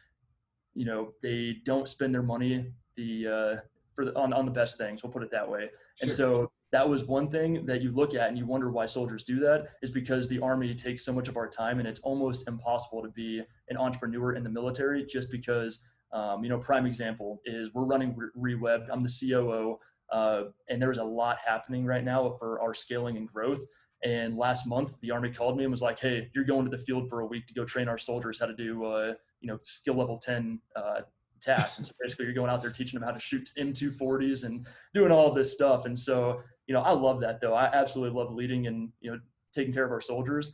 you 0.74 0.84
know, 0.84 1.12
they 1.20 1.56
don't 1.64 1.88
spend 1.88 2.14
their 2.14 2.22
money 2.22 2.72
the, 2.96 3.26
uh, 3.26 3.60
for 3.94 4.04
the, 4.04 4.16
on, 4.16 4.32
on 4.32 4.44
the 4.44 4.52
best 4.52 4.78
things. 4.78 5.02
We'll 5.02 5.12
put 5.12 5.24
it 5.24 5.32
that 5.32 5.48
way. 5.48 5.62
Sure. 5.96 6.02
And 6.02 6.12
so 6.12 6.52
that 6.70 6.88
was 6.88 7.04
one 7.04 7.28
thing 7.28 7.66
that 7.66 7.82
you 7.82 7.90
look 7.92 8.14
at 8.14 8.28
and 8.28 8.38
you 8.38 8.46
wonder 8.46 8.70
why 8.70 8.86
soldiers 8.86 9.24
do 9.24 9.40
that 9.40 9.68
is 9.82 9.90
because 9.90 10.28
the 10.28 10.40
army 10.40 10.74
takes 10.74 11.04
so 11.04 11.12
much 11.12 11.28
of 11.28 11.36
our 11.36 11.48
time 11.48 11.80
and 11.80 11.88
it's 11.88 12.00
almost 12.00 12.46
impossible 12.46 13.02
to 13.02 13.08
be 13.08 13.42
an 13.68 13.76
entrepreneur 13.76 14.34
in 14.34 14.42
the 14.42 14.50
military 14.50 15.04
just 15.04 15.30
because 15.30 15.88
um, 16.14 16.42
you 16.42 16.48
know 16.48 16.58
prime 16.58 16.86
example 16.86 17.40
is 17.44 17.72
we're 17.74 17.84
running 17.84 18.16
reweb 18.38 18.86
i'm 18.90 19.02
the 19.02 19.08
coo 19.20 19.78
uh, 20.12 20.44
and 20.68 20.80
there's 20.80 20.98
a 20.98 21.04
lot 21.04 21.38
happening 21.44 21.84
right 21.84 22.04
now 22.04 22.34
for 22.38 22.60
our 22.60 22.72
scaling 22.72 23.16
and 23.16 23.28
growth 23.28 23.60
and 24.04 24.36
last 24.36 24.66
month 24.66 24.98
the 25.00 25.10
army 25.10 25.30
called 25.30 25.56
me 25.56 25.64
and 25.64 25.70
was 25.70 25.82
like 25.82 25.98
hey 25.98 26.30
you're 26.34 26.44
going 26.44 26.64
to 26.64 26.70
the 26.70 26.82
field 26.82 27.08
for 27.08 27.20
a 27.20 27.26
week 27.26 27.46
to 27.46 27.54
go 27.54 27.64
train 27.64 27.88
our 27.88 27.98
soldiers 27.98 28.38
how 28.38 28.46
to 28.46 28.54
do 28.54 28.84
uh, 28.84 29.12
you 29.40 29.48
know 29.48 29.58
skill 29.62 29.94
level 29.94 30.18
10 30.18 30.58
uh, 30.76 31.00
tasks. 31.44 31.78
And 31.78 31.86
so 31.86 31.92
basically, 32.00 32.24
you're 32.24 32.34
going 32.34 32.50
out 32.50 32.62
there 32.62 32.70
teaching 32.70 32.98
them 32.98 33.06
how 33.06 33.14
to 33.14 33.20
shoot 33.20 33.50
M240s 33.58 34.44
and 34.44 34.66
doing 34.94 35.12
all 35.12 35.32
this 35.32 35.52
stuff. 35.52 35.84
And 35.84 35.98
so, 35.98 36.42
you 36.66 36.74
know, 36.74 36.80
I 36.80 36.92
love 36.92 37.20
that 37.20 37.40
though. 37.40 37.54
I 37.54 37.66
absolutely 37.66 38.18
love 38.18 38.32
leading 38.32 38.66
and 38.66 38.90
you 39.00 39.12
know 39.12 39.18
taking 39.52 39.72
care 39.72 39.84
of 39.84 39.92
our 39.92 40.00
soldiers. 40.00 40.52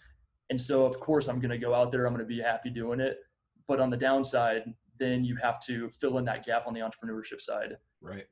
And 0.50 0.60
so, 0.60 0.84
of 0.84 0.98
course, 0.98 1.28
I'm 1.28 1.38
going 1.38 1.50
to 1.50 1.58
go 1.58 1.74
out 1.74 1.92
there. 1.92 2.06
I'm 2.06 2.12
going 2.12 2.26
to 2.26 2.28
be 2.28 2.40
happy 2.40 2.70
doing 2.70 3.00
it. 3.00 3.18
But 3.68 3.80
on 3.80 3.88
the 3.88 3.96
downside, 3.96 4.64
then 5.00 5.24
you 5.24 5.36
have 5.42 5.58
to 5.60 5.90
fill 5.90 6.18
in 6.18 6.24
that 6.26 6.46
gap 6.46 6.66
on 6.66 6.74
the 6.74 6.80
entrepreneurship 6.80 7.40
side. 7.40 7.76
Right. 8.00 8.26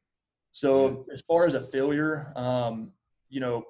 So, 0.52 1.04
yeah. 1.08 1.14
as 1.14 1.22
far 1.22 1.46
as 1.46 1.54
a 1.54 1.60
failure, 1.60 2.32
um, 2.36 2.92
you 3.28 3.40
know, 3.40 3.64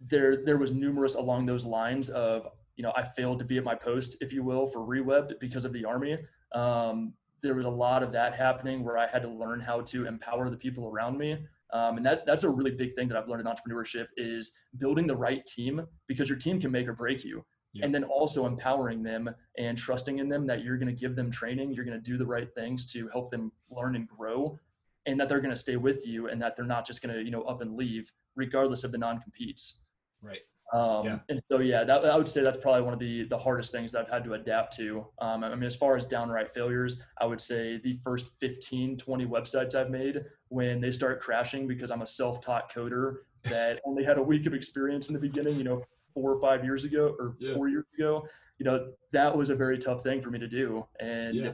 there 0.00 0.44
there 0.44 0.56
was 0.56 0.72
numerous 0.72 1.14
along 1.14 1.46
those 1.46 1.64
lines 1.64 2.08
of 2.08 2.48
you 2.76 2.82
know 2.82 2.92
I 2.96 3.04
failed 3.04 3.38
to 3.40 3.44
be 3.44 3.58
at 3.58 3.64
my 3.64 3.74
post, 3.74 4.16
if 4.20 4.32
you 4.32 4.42
will, 4.42 4.66
for 4.66 4.80
Rewebbed 4.80 5.38
because 5.40 5.64
of 5.64 5.72
the 5.72 5.84
army. 5.84 6.18
Um, 6.52 7.12
there 7.42 7.54
was 7.54 7.66
a 7.66 7.70
lot 7.70 8.02
of 8.02 8.12
that 8.12 8.34
happening 8.34 8.84
where 8.84 8.98
I 8.98 9.06
had 9.06 9.22
to 9.22 9.28
learn 9.28 9.60
how 9.60 9.80
to 9.82 10.06
empower 10.06 10.50
the 10.50 10.56
people 10.56 10.86
around 10.86 11.16
me. 11.16 11.38
Um, 11.72 11.98
and 11.98 12.06
that 12.06 12.26
that's 12.26 12.44
a 12.44 12.48
really 12.48 12.72
big 12.72 12.94
thing 12.94 13.08
that 13.08 13.16
I've 13.16 13.28
learned 13.28 13.46
in 13.46 13.52
entrepreneurship 13.52 14.06
is 14.16 14.52
building 14.78 15.06
the 15.06 15.16
right 15.16 15.44
team 15.46 15.86
because 16.08 16.28
your 16.28 16.38
team 16.38 16.60
can 16.60 16.70
make 16.70 16.88
or 16.88 16.92
break 16.92 17.24
you. 17.24 17.44
Yeah. 17.72 17.84
And 17.84 17.94
then 17.94 18.04
also 18.04 18.46
empowering 18.46 19.02
them 19.02 19.30
and 19.56 19.78
trusting 19.78 20.18
in 20.18 20.28
them 20.28 20.46
that 20.48 20.64
you're 20.64 20.76
going 20.76 20.88
to 20.88 21.00
give 21.00 21.14
them 21.14 21.30
training, 21.30 21.72
you're 21.72 21.84
going 21.84 22.00
to 22.00 22.10
do 22.10 22.18
the 22.18 22.26
right 22.26 22.52
things 22.52 22.90
to 22.92 23.08
help 23.08 23.30
them 23.30 23.52
learn 23.70 23.94
and 23.94 24.08
grow, 24.08 24.58
and 25.06 25.18
that 25.20 25.28
they're 25.28 25.40
going 25.40 25.54
to 25.54 25.56
stay 25.56 25.76
with 25.76 26.06
you, 26.06 26.28
and 26.28 26.42
that 26.42 26.56
they're 26.56 26.64
not 26.64 26.84
just 26.86 27.00
going 27.00 27.14
to 27.14 27.22
you 27.22 27.30
know 27.30 27.42
up 27.42 27.60
and 27.60 27.76
leave 27.76 28.12
regardless 28.34 28.82
of 28.82 28.92
the 28.92 28.98
non 28.98 29.20
competes. 29.20 29.82
Right. 30.20 30.40
Um, 30.72 31.04
yeah. 31.04 31.18
And 31.28 31.42
so, 31.50 31.58
yeah, 31.58 31.82
that, 31.82 32.04
I 32.04 32.16
would 32.16 32.28
say 32.28 32.42
that's 32.42 32.58
probably 32.58 32.82
one 32.82 32.92
of 32.92 33.00
the 33.00 33.24
the 33.24 33.38
hardest 33.38 33.72
things 33.72 33.92
that 33.92 34.02
I've 34.02 34.10
had 34.10 34.24
to 34.24 34.34
adapt 34.34 34.76
to. 34.76 35.06
Um, 35.20 35.42
I 35.42 35.54
mean, 35.54 35.64
as 35.64 35.74
far 35.74 35.96
as 35.96 36.06
downright 36.06 36.52
failures, 36.52 37.02
I 37.20 37.26
would 37.26 37.40
say 37.40 37.80
the 37.82 37.98
first 38.04 38.30
15, 38.40 38.96
20 38.96 39.26
websites 39.26 39.74
I've 39.74 39.90
made 39.90 40.24
when 40.48 40.80
they 40.80 40.92
start 40.92 41.20
crashing 41.20 41.66
because 41.66 41.90
I'm 41.90 42.02
a 42.02 42.06
self-taught 42.06 42.72
coder 42.72 43.16
that 43.44 43.80
only 43.84 44.04
had 44.04 44.18
a 44.18 44.22
week 44.22 44.46
of 44.46 44.54
experience 44.54 45.08
in 45.08 45.14
the 45.14 45.20
beginning, 45.20 45.56
you 45.56 45.64
know, 45.64 45.82
four 46.14 46.32
or 46.32 46.40
five 46.40 46.64
years 46.64 46.84
ago 46.84 47.14
or 47.18 47.36
yeah. 47.38 47.54
four 47.54 47.68
years 47.68 47.86
ago, 47.96 48.26
you 48.58 48.64
know, 48.64 48.92
that 49.12 49.36
was 49.36 49.50
a 49.50 49.54
very 49.54 49.78
tough 49.78 50.02
thing 50.02 50.20
for 50.20 50.30
me 50.30 50.38
to 50.38 50.48
do. 50.48 50.84
And 51.00 51.34
yeah. 51.34 51.52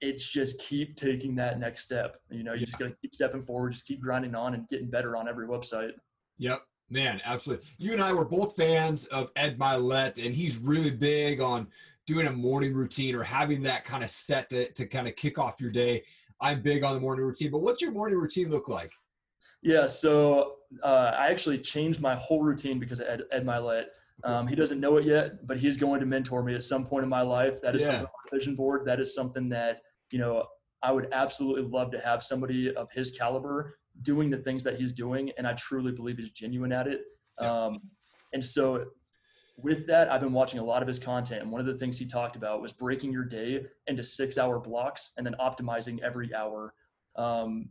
it's 0.00 0.26
just 0.26 0.58
keep 0.60 0.96
taking 0.96 1.34
that 1.36 1.58
next 1.58 1.82
step. 1.82 2.20
You 2.30 2.44
know, 2.44 2.52
you 2.52 2.60
yeah. 2.60 2.66
just 2.66 2.78
got 2.78 2.86
to 2.86 2.96
keep 3.02 3.14
stepping 3.14 3.42
forward, 3.42 3.72
just 3.72 3.86
keep 3.86 4.00
grinding 4.00 4.34
on 4.34 4.54
and 4.54 4.68
getting 4.68 4.88
better 4.88 5.16
on 5.16 5.28
every 5.28 5.46
website. 5.46 5.92
Yep. 6.38 6.62
Man, 6.90 7.20
absolutely. 7.24 7.66
You 7.78 7.92
and 7.92 8.02
I 8.02 8.12
were 8.12 8.26
both 8.26 8.56
fans 8.56 9.06
of 9.06 9.30
Ed 9.36 9.58
Mylett, 9.58 10.24
and 10.24 10.34
he's 10.34 10.58
really 10.58 10.90
big 10.90 11.40
on 11.40 11.66
doing 12.06 12.26
a 12.26 12.32
morning 12.32 12.74
routine 12.74 13.14
or 13.14 13.22
having 13.22 13.62
that 13.62 13.84
kind 13.84 14.04
of 14.04 14.10
set 14.10 14.50
to, 14.50 14.70
to 14.72 14.86
kind 14.86 15.08
of 15.08 15.16
kick 15.16 15.38
off 15.38 15.60
your 15.60 15.70
day. 15.70 16.04
I'm 16.40 16.60
big 16.60 16.84
on 16.84 16.94
the 16.94 17.00
morning 17.00 17.24
routine, 17.24 17.50
but 17.50 17.62
what's 17.62 17.80
your 17.80 17.92
morning 17.92 18.18
routine 18.18 18.50
look 18.50 18.68
like? 18.68 18.92
Yeah, 19.62 19.86
so 19.86 20.56
uh, 20.82 21.12
I 21.16 21.28
actually 21.28 21.58
changed 21.58 22.00
my 22.00 22.14
whole 22.14 22.42
routine 22.42 22.78
because 22.78 23.00
of 23.00 23.06
Ed, 23.08 23.22
Ed 23.30 23.44
Mylett. 23.44 23.86
Um, 24.22 24.46
he 24.46 24.54
doesn't 24.54 24.80
know 24.80 24.96
it 24.96 25.04
yet, 25.04 25.46
but 25.46 25.58
he's 25.58 25.76
going 25.76 26.00
to 26.00 26.06
mentor 26.06 26.42
me 26.42 26.54
at 26.54 26.62
some 26.62 26.86
point 26.86 27.02
in 27.02 27.08
my 27.08 27.22
life. 27.22 27.60
That 27.60 27.74
is 27.74 27.82
yeah. 27.82 27.88
something 27.88 28.06
on 28.06 28.38
vision 28.38 28.54
board. 28.54 28.86
That 28.86 29.00
is 29.00 29.14
something 29.14 29.48
that 29.50 29.82
you 30.10 30.18
know 30.18 30.46
I 30.82 30.92
would 30.92 31.08
absolutely 31.12 31.62
love 31.62 31.90
to 31.92 32.00
have 32.00 32.22
somebody 32.22 32.74
of 32.74 32.90
his 32.92 33.10
caliber 33.10 33.78
doing 34.02 34.30
the 34.30 34.38
things 34.38 34.62
that 34.64 34.76
he's 34.76 34.92
doing, 34.92 35.30
and 35.38 35.46
I 35.46 35.54
truly 35.54 35.92
believe 35.92 36.18
he's 36.18 36.30
genuine 36.30 36.72
at 36.72 36.86
it. 36.86 37.02
Um, 37.38 37.80
and 38.32 38.44
so, 38.44 38.86
with 39.56 39.86
that, 39.86 40.10
I've 40.10 40.20
been 40.20 40.32
watching 40.32 40.60
a 40.60 40.64
lot 40.64 40.82
of 40.82 40.88
his 40.88 40.98
content, 40.98 41.42
and 41.42 41.50
one 41.50 41.60
of 41.60 41.66
the 41.66 41.78
things 41.78 41.98
he 41.98 42.06
talked 42.06 42.36
about 42.36 42.60
was 42.60 42.72
breaking 42.72 43.12
your 43.12 43.24
day 43.24 43.64
into 43.86 44.02
six-hour 44.02 44.60
blocks 44.60 45.12
and 45.16 45.26
then 45.26 45.34
optimizing 45.40 46.00
every 46.00 46.34
hour. 46.34 46.74
Um, 47.16 47.70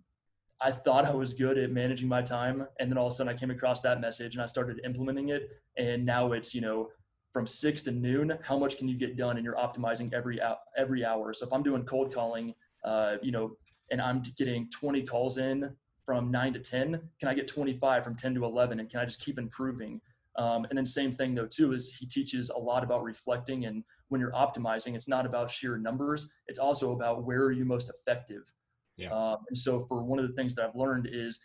I 0.63 0.71
thought 0.71 1.05
I 1.05 1.13
was 1.13 1.33
good 1.33 1.57
at 1.57 1.71
managing 1.71 2.07
my 2.07 2.21
time, 2.21 2.65
and 2.79 2.89
then 2.89 2.97
all 2.97 3.07
of 3.07 3.13
a 3.13 3.15
sudden 3.15 3.33
I 3.33 3.37
came 3.37 3.51
across 3.51 3.81
that 3.81 3.99
message 3.99 4.35
and 4.35 4.41
I 4.41 4.45
started 4.45 4.79
implementing 4.85 5.29
it, 5.29 5.49
and 5.77 6.05
now 6.05 6.31
it's 6.31 6.55
you 6.55 6.61
know 6.61 6.89
from 7.33 7.45
six 7.45 7.81
to 7.83 7.91
noon. 7.91 8.37
How 8.41 8.57
much 8.57 8.77
can 8.77 8.87
you 8.87 8.97
get 8.97 9.17
done? 9.17 9.35
And 9.35 9.43
you're 9.43 9.55
optimizing 9.55 10.13
every 10.13 10.39
every 10.77 11.03
hour. 11.03 11.33
So 11.33 11.45
if 11.45 11.51
I'm 11.51 11.63
doing 11.63 11.83
cold 11.83 12.13
calling, 12.13 12.53
uh, 12.85 13.15
you 13.21 13.31
know, 13.31 13.57
and 13.91 14.01
I'm 14.01 14.21
getting 14.37 14.69
20 14.69 15.03
calls 15.03 15.37
in 15.37 15.75
from 16.05 16.31
9 16.31 16.53
to 16.53 16.59
10 16.59 17.01
can 17.19 17.29
i 17.29 17.33
get 17.33 17.47
25 17.47 18.03
from 18.03 18.15
10 18.15 18.35
to 18.35 18.45
11 18.45 18.79
and 18.79 18.89
can 18.89 18.99
i 18.99 19.05
just 19.05 19.21
keep 19.21 19.37
improving 19.37 20.01
um, 20.35 20.65
and 20.69 20.77
then 20.77 20.85
same 20.85 21.11
thing 21.11 21.35
though 21.35 21.45
too 21.45 21.73
is 21.73 21.93
he 21.93 22.05
teaches 22.05 22.49
a 22.49 22.57
lot 22.57 22.83
about 22.83 23.03
reflecting 23.03 23.65
and 23.65 23.83
when 24.09 24.19
you're 24.19 24.31
optimizing 24.31 24.95
it's 24.95 25.07
not 25.07 25.25
about 25.25 25.49
sheer 25.49 25.77
numbers 25.77 26.31
it's 26.47 26.59
also 26.59 26.91
about 26.91 27.23
where 27.23 27.43
are 27.43 27.51
you 27.51 27.65
most 27.65 27.89
effective 27.89 28.51
yeah. 28.97 29.09
Um, 29.09 29.37
and 29.49 29.57
so 29.57 29.85
for 29.87 30.03
one 30.03 30.19
of 30.19 30.27
the 30.27 30.33
things 30.33 30.53
that 30.55 30.65
i've 30.65 30.75
learned 30.75 31.07
is 31.11 31.39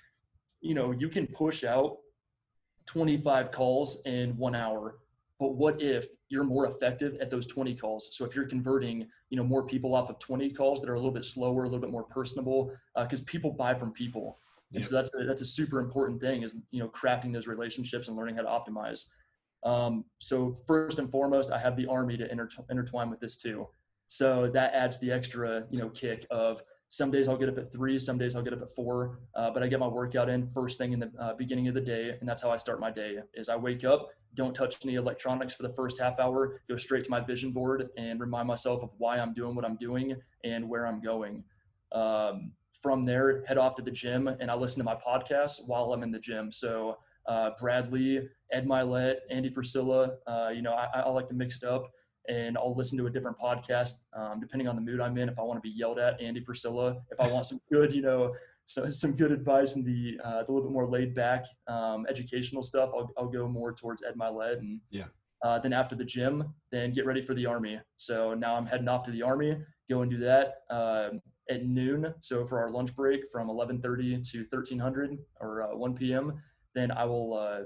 you 0.61 0.75
know 0.75 0.91
you 0.91 1.09
can 1.09 1.27
push 1.27 1.65
out 1.65 1.97
25 2.87 3.53
calls 3.53 4.03
in 4.05 4.37
one 4.37 4.55
hour 4.55 4.99
but 5.39 5.55
what 5.55 5.81
if 5.81 6.07
you're 6.29 6.45
more 6.45 6.67
effective 6.67 7.17
at 7.21 7.31
those 7.31 7.47
20 7.47 7.75
calls 7.75 8.09
so 8.13 8.25
if 8.25 8.35
you're 8.35 8.47
converting 8.47 9.07
you 9.31 9.37
know 9.37 9.45
more 9.45 9.65
people 9.65 9.95
off 9.95 10.11
of 10.11 10.19
20 10.19 10.51
calls 10.51 10.81
that 10.81 10.91
are 10.91 10.95
a 10.95 10.99
little 10.99 11.11
bit 11.11 11.25
slower 11.25 11.63
a 11.63 11.67
little 11.67 11.81
bit 11.81 11.91
more 11.91 12.05
personable 12.05 12.73
because 12.97 13.21
uh, 13.21 13.25
people 13.27 13.51
buy 13.51 13.75
from 13.75 13.93
people 13.93 14.39
and 14.75 14.83
yep. 14.83 14.89
so 14.89 14.97
that's 14.97 15.15
a, 15.15 15.25
that's 15.25 15.41
a 15.41 15.47
super 15.47 15.79
important 15.81 16.21
thing 16.21 16.43
is 16.43 16.55
you 16.71 16.81
know 16.81 16.89
crafting 16.89 17.33
those 17.33 17.47
relationships 17.47 18.09
and 18.09 18.17
learning 18.17 18.37
how 18.37 18.43
to 18.43 18.49
optimize. 18.49 19.07
Um, 19.65 20.05
so 20.19 20.55
first 20.67 20.99
and 20.99 21.11
foremost, 21.11 21.51
I 21.51 21.59
have 21.59 21.77
the 21.77 21.87
army 21.87 22.17
to 22.19 22.31
inter- 22.31 22.49
intertwine 22.71 23.11
with 23.11 23.19
this 23.19 23.37
too. 23.37 23.67
So 24.07 24.49
that 24.53 24.75
adds 24.75 24.99
the 24.99 25.11
extra 25.11 25.65
you 25.71 25.79
know 25.79 25.89
kick 25.89 26.27
of 26.31 26.63
some 26.89 27.11
days 27.11 27.29
I'll 27.29 27.37
get 27.37 27.49
up 27.49 27.59
at 27.59 27.71
three, 27.71 27.99
some 27.99 28.17
days 28.17 28.35
I'll 28.35 28.43
get 28.43 28.53
up 28.53 28.63
at 28.63 28.75
four, 28.75 29.21
uh, 29.35 29.51
but 29.51 29.63
I 29.63 29.67
get 29.67 29.79
my 29.79 29.87
workout 29.87 30.29
in 30.29 30.49
first 30.49 30.79
thing 30.79 30.93
in 30.93 31.01
the 31.01 31.13
uh, 31.21 31.35
beginning 31.35 31.69
of 31.69 31.75
the 31.75 31.81
day, 31.81 32.17
and 32.19 32.29
that's 32.29 32.43
how 32.43 32.51
I 32.51 32.57
start 32.57 32.81
my 32.81 32.91
day. 32.91 33.19
Is 33.35 33.49
I 33.49 33.57
wake 33.57 33.85
up, 33.85 34.09
don't 34.35 34.55
touch 34.55 34.77
any 34.85 34.95
electronics 34.95 35.53
for 35.53 35.65
the 35.65 35.75
first 35.75 35.99
half 35.99 36.19
hour, 36.19 36.61
go 36.69 36.77
straight 36.77 37.05
to 37.05 37.11
my 37.11 37.21
vision 37.21 37.53
board, 37.53 37.89
and 37.99 38.21
remind 38.21 38.49
myself 38.49 38.83
of 38.83 38.91
why 38.99 39.19
I'm 39.19 39.35
doing 39.35 39.55
what 39.55 39.65
I'm 39.65 39.77
doing 39.77 40.17
and 40.45 40.69
where 40.69 40.87
I'm 40.87 41.01
going. 41.01 41.45
Um, 41.93 42.53
from 42.81 43.05
there, 43.05 43.45
head 43.45 43.59
off 43.59 43.75
to 43.77 43.83
the 43.83 43.91
gym 43.91 44.29
and 44.29 44.51
I 44.51 44.55
listen 44.55 44.79
to 44.79 44.85
my 44.85 44.95
podcast 44.95 45.67
while 45.67 45.93
I'm 45.93 46.03
in 46.03 46.13
the 46.13 46.19
gym. 46.19 46.53
So 46.53 46.99
uh, 47.27 47.51
Bradley, 47.59 48.29
Ed 48.53 48.67
Mylett, 48.67 49.17
Andy 49.31 49.51
Frisella, 49.51 50.13
uh, 50.27 50.51
you 50.55 50.63
know, 50.63 50.73
I, 50.73 51.01
I, 51.01 51.09
like 51.09 51.29
to 51.29 51.35
mix 51.35 51.57
it 51.63 51.65
up 51.65 51.91
and 52.29 52.57
I'll 52.59 52.77
listen 52.77 52.99
to 52.99 53.07
a 53.07 53.11
different 53.11 53.39
podcast 53.39 53.95
um, 54.15 54.39
depending 54.41 54.69
on 54.69 54.77
the 54.77 54.83
mood 54.83 55.01
I'm 55.01 55.17
in. 55.19 55.29
If 55.29 55.39
I 55.39 55.43
want 55.43 55.57
to 55.57 55.69
be 55.69 55.75
yelled 55.75 55.99
at, 55.99 56.21
Andy 56.21 56.41
Frisella. 56.41 57.01
If 57.11 57.21
I 57.21 57.29
want 57.33 57.47
some 57.47 57.59
good, 57.71 57.93
you 57.93 58.03
know, 58.03 58.35
so, 58.67 58.89
some 58.89 59.13
good 59.13 59.33
advice 59.33 59.77
and 59.77 59.85
the, 59.85 60.21
uh, 60.23 60.43
the 60.43 60.53
little 60.53 60.69
bit 60.69 60.73
more 60.73 60.87
laid 60.87 61.15
back 61.15 61.47
um, 61.69 62.07
educational 62.09 62.63
stuff, 62.63 62.91
I'll, 62.95 63.11
I'll 63.17 63.29
go 63.29 63.49
more 63.49 63.73
towards 63.73 64.03
Ed 64.03 64.15
Mylett. 64.17 64.59
And 64.59 64.81
yeah. 64.91 65.05
Uh, 65.43 65.59
then 65.59 65.73
after 65.73 65.95
the 65.95 66.05
gym, 66.05 66.53
then 66.73 66.93
get 66.93 67.07
ready 67.07 67.23
for 67.23 67.33
the 67.33 67.47
army. 67.47 67.81
So 67.97 68.35
now 68.35 68.57
I'm 68.57 68.67
heading 68.67 68.89
off 68.89 69.05
to 69.05 69.13
the 69.13 69.23
army, 69.23 69.57
go 69.89 70.03
and 70.03 70.11
do 70.11 70.19
that. 70.19 70.63
Um, 70.69 71.23
at 71.51 71.65
noon. 71.65 72.15
So 72.21 72.45
for 72.45 72.61
our 72.61 72.71
lunch 72.71 72.95
break 72.95 73.23
from 73.31 73.49
11:30 73.49 74.31
to 74.33 74.39
1300 74.51 75.19
or 75.41 75.63
uh, 75.63 75.77
1 75.77 75.95
p.m., 75.95 76.41
then 76.75 76.91
I 76.91 77.05
will 77.05 77.35
uh, 77.35 77.61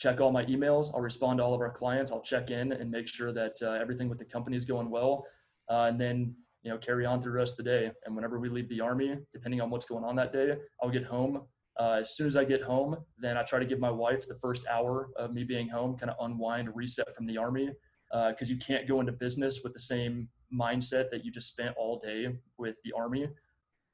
check 0.00 0.18
all 0.18 0.32
my 0.32 0.44
emails. 0.46 0.90
I'll 0.94 1.02
respond 1.02 1.38
to 1.38 1.44
all 1.44 1.54
of 1.54 1.60
our 1.60 1.70
clients. 1.70 2.10
I'll 2.10 2.22
check 2.22 2.50
in 2.50 2.72
and 2.72 2.90
make 2.90 3.06
sure 3.06 3.32
that 3.32 3.56
uh, 3.62 3.72
everything 3.72 4.08
with 4.08 4.18
the 4.18 4.24
company 4.24 4.56
is 4.56 4.64
going 4.64 4.88
well, 4.88 5.26
uh, 5.68 5.84
and 5.88 6.00
then 6.00 6.34
you 6.62 6.70
know 6.70 6.78
carry 6.78 7.04
on 7.04 7.20
through 7.20 7.32
the 7.32 7.38
rest 7.38 7.58
of 7.58 7.64
the 7.64 7.70
day. 7.70 7.92
And 8.06 8.16
whenever 8.16 8.40
we 8.40 8.48
leave 8.48 8.68
the 8.70 8.80
army, 8.80 9.18
depending 9.32 9.60
on 9.60 9.68
what's 9.68 9.84
going 9.84 10.04
on 10.04 10.16
that 10.16 10.32
day, 10.32 10.56
I'll 10.82 10.90
get 10.90 11.04
home. 11.04 11.42
Uh, 11.78 11.98
as 12.00 12.16
soon 12.16 12.26
as 12.26 12.36
I 12.36 12.44
get 12.44 12.62
home, 12.62 12.96
then 13.18 13.36
I 13.36 13.42
try 13.42 13.58
to 13.58 13.64
give 13.64 13.78
my 13.78 13.90
wife 13.90 14.26
the 14.26 14.38
first 14.40 14.66
hour 14.66 15.10
of 15.16 15.32
me 15.32 15.44
being 15.44 15.68
home, 15.68 15.96
kind 15.96 16.10
of 16.10 16.16
unwind, 16.20 16.74
reset 16.74 17.14
from 17.14 17.26
the 17.26 17.38
army, 17.38 17.70
because 18.10 18.50
uh, 18.50 18.54
you 18.54 18.56
can't 18.56 18.88
go 18.88 19.00
into 19.00 19.12
business 19.12 19.60
with 19.62 19.72
the 19.72 19.78
same 19.78 20.28
mindset 20.52 21.10
that 21.10 21.24
you 21.24 21.30
just 21.30 21.48
spent 21.48 21.74
all 21.76 21.98
day 21.98 22.28
with 22.58 22.76
the 22.84 22.92
army. 22.92 23.28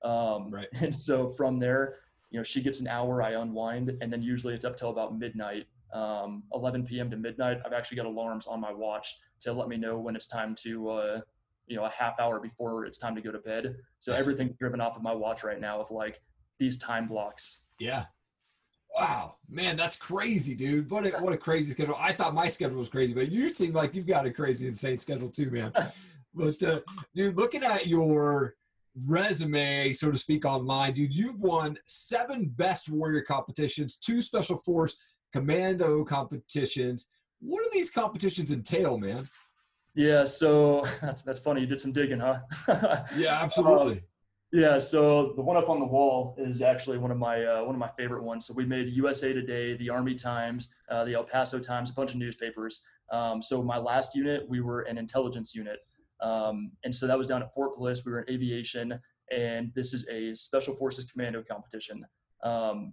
Um, 0.02 0.50
right. 0.50 0.68
And 0.80 0.94
so 0.94 1.30
from 1.30 1.58
there, 1.58 1.96
you 2.30 2.38
know, 2.38 2.44
she 2.44 2.60
gets 2.60 2.80
an 2.80 2.88
hour, 2.88 3.22
I 3.22 3.32
unwind, 3.32 3.96
and 4.00 4.12
then 4.12 4.22
usually 4.22 4.54
it's 4.54 4.64
up 4.64 4.76
till 4.76 4.90
about 4.90 5.16
midnight, 5.16 5.66
um, 5.92 6.42
11 6.52 6.84
p.m. 6.84 7.10
to 7.10 7.16
midnight. 7.16 7.58
I've 7.64 7.72
actually 7.72 7.96
got 7.96 8.06
alarms 8.06 8.46
on 8.46 8.60
my 8.60 8.72
watch 8.72 9.16
to 9.40 9.52
let 9.52 9.68
me 9.68 9.76
know 9.76 9.98
when 9.98 10.16
it's 10.16 10.26
time 10.26 10.54
to, 10.62 10.88
uh, 10.88 11.20
you 11.66 11.76
know, 11.76 11.84
a 11.84 11.90
half 11.90 12.18
hour 12.20 12.40
before 12.40 12.84
it's 12.86 12.98
time 12.98 13.14
to 13.14 13.20
go 13.20 13.32
to 13.32 13.38
bed. 13.38 13.76
So 13.98 14.12
everything's 14.14 14.56
driven 14.58 14.80
off 14.80 14.96
of 14.96 15.02
my 15.02 15.14
watch 15.14 15.44
right 15.44 15.60
now 15.60 15.80
of 15.80 15.90
like 15.90 16.20
these 16.58 16.78
time 16.78 17.06
blocks. 17.06 17.66
Yeah. 17.78 18.04
Wow, 18.98 19.36
man, 19.48 19.76
that's 19.76 19.96
crazy, 19.96 20.54
dude. 20.54 20.90
What 20.90 21.04
a, 21.04 21.10
what 21.18 21.32
a 21.32 21.36
crazy 21.36 21.72
schedule. 21.72 21.96
I 21.98 22.12
thought 22.12 22.32
my 22.32 22.48
schedule 22.48 22.78
was 22.78 22.88
crazy, 22.88 23.12
but 23.12 23.30
you 23.30 23.52
seem 23.52 23.72
like 23.74 23.94
you've 23.94 24.06
got 24.06 24.24
a 24.24 24.30
crazy, 24.30 24.68
insane 24.68 24.96
schedule 24.96 25.28
too, 25.28 25.50
man. 25.50 25.72
But 26.36 26.62
uh, 26.62 26.80
dude, 27.14 27.38
looking 27.38 27.64
at 27.64 27.86
your 27.86 28.56
resume, 29.06 29.92
so 29.92 30.10
to 30.10 30.18
speak, 30.18 30.44
online, 30.44 30.92
dude, 30.92 31.14
you've 31.14 31.40
won 31.40 31.78
seven 31.86 32.52
best 32.56 32.90
warrior 32.90 33.22
competitions, 33.22 33.96
two 33.96 34.20
special 34.20 34.58
force 34.58 34.96
commando 35.32 36.04
competitions. 36.04 37.08
What 37.40 37.62
do 37.62 37.70
these 37.72 37.90
competitions 37.90 38.50
entail, 38.50 38.98
man? 38.98 39.28
Yeah, 39.94 40.24
so 40.24 40.84
that's 41.02 41.22
that's 41.22 41.40
funny. 41.40 41.62
You 41.62 41.66
did 41.66 41.80
some 41.80 41.92
digging, 41.92 42.20
huh? 42.20 42.40
yeah, 43.16 43.40
absolutely. 43.42 43.94
Um, 43.94 44.00
yeah, 44.52 44.78
so 44.78 45.32
the 45.34 45.42
one 45.42 45.56
up 45.56 45.68
on 45.68 45.80
the 45.80 45.86
wall 45.86 46.36
is 46.38 46.62
actually 46.62 46.98
one 46.98 47.10
of 47.10 47.18
my 47.18 47.44
uh, 47.44 47.64
one 47.64 47.74
of 47.74 47.80
my 47.80 47.90
favorite 47.96 48.22
ones. 48.22 48.46
So 48.46 48.54
we 48.54 48.64
made 48.64 48.88
USA 48.90 49.32
Today, 49.32 49.76
the 49.76 49.90
Army 49.90 50.14
Times, 50.14 50.68
uh, 50.90 51.04
the 51.04 51.14
El 51.14 51.24
Paso 51.24 51.58
Times, 51.58 51.90
a 51.90 51.92
bunch 51.92 52.12
of 52.12 52.16
newspapers. 52.16 52.84
Um, 53.10 53.42
so 53.42 53.62
my 53.62 53.78
last 53.78 54.14
unit, 54.14 54.48
we 54.48 54.60
were 54.60 54.82
an 54.82 54.98
intelligence 54.98 55.54
unit. 55.54 55.80
Um, 56.20 56.72
and 56.84 56.94
so 56.94 57.06
that 57.06 57.18
was 57.18 57.26
down 57.26 57.42
at 57.42 57.52
Fort 57.52 57.76
Bliss. 57.76 58.04
We 58.04 58.12
were 58.12 58.22
in 58.22 58.34
aviation, 58.34 58.98
and 59.30 59.72
this 59.74 59.92
is 59.92 60.06
a 60.08 60.34
Special 60.34 60.74
Forces 60.76 61.04
Commando 61.10 61.42
competition. 61.42 62.06
Um, 62.42 62.92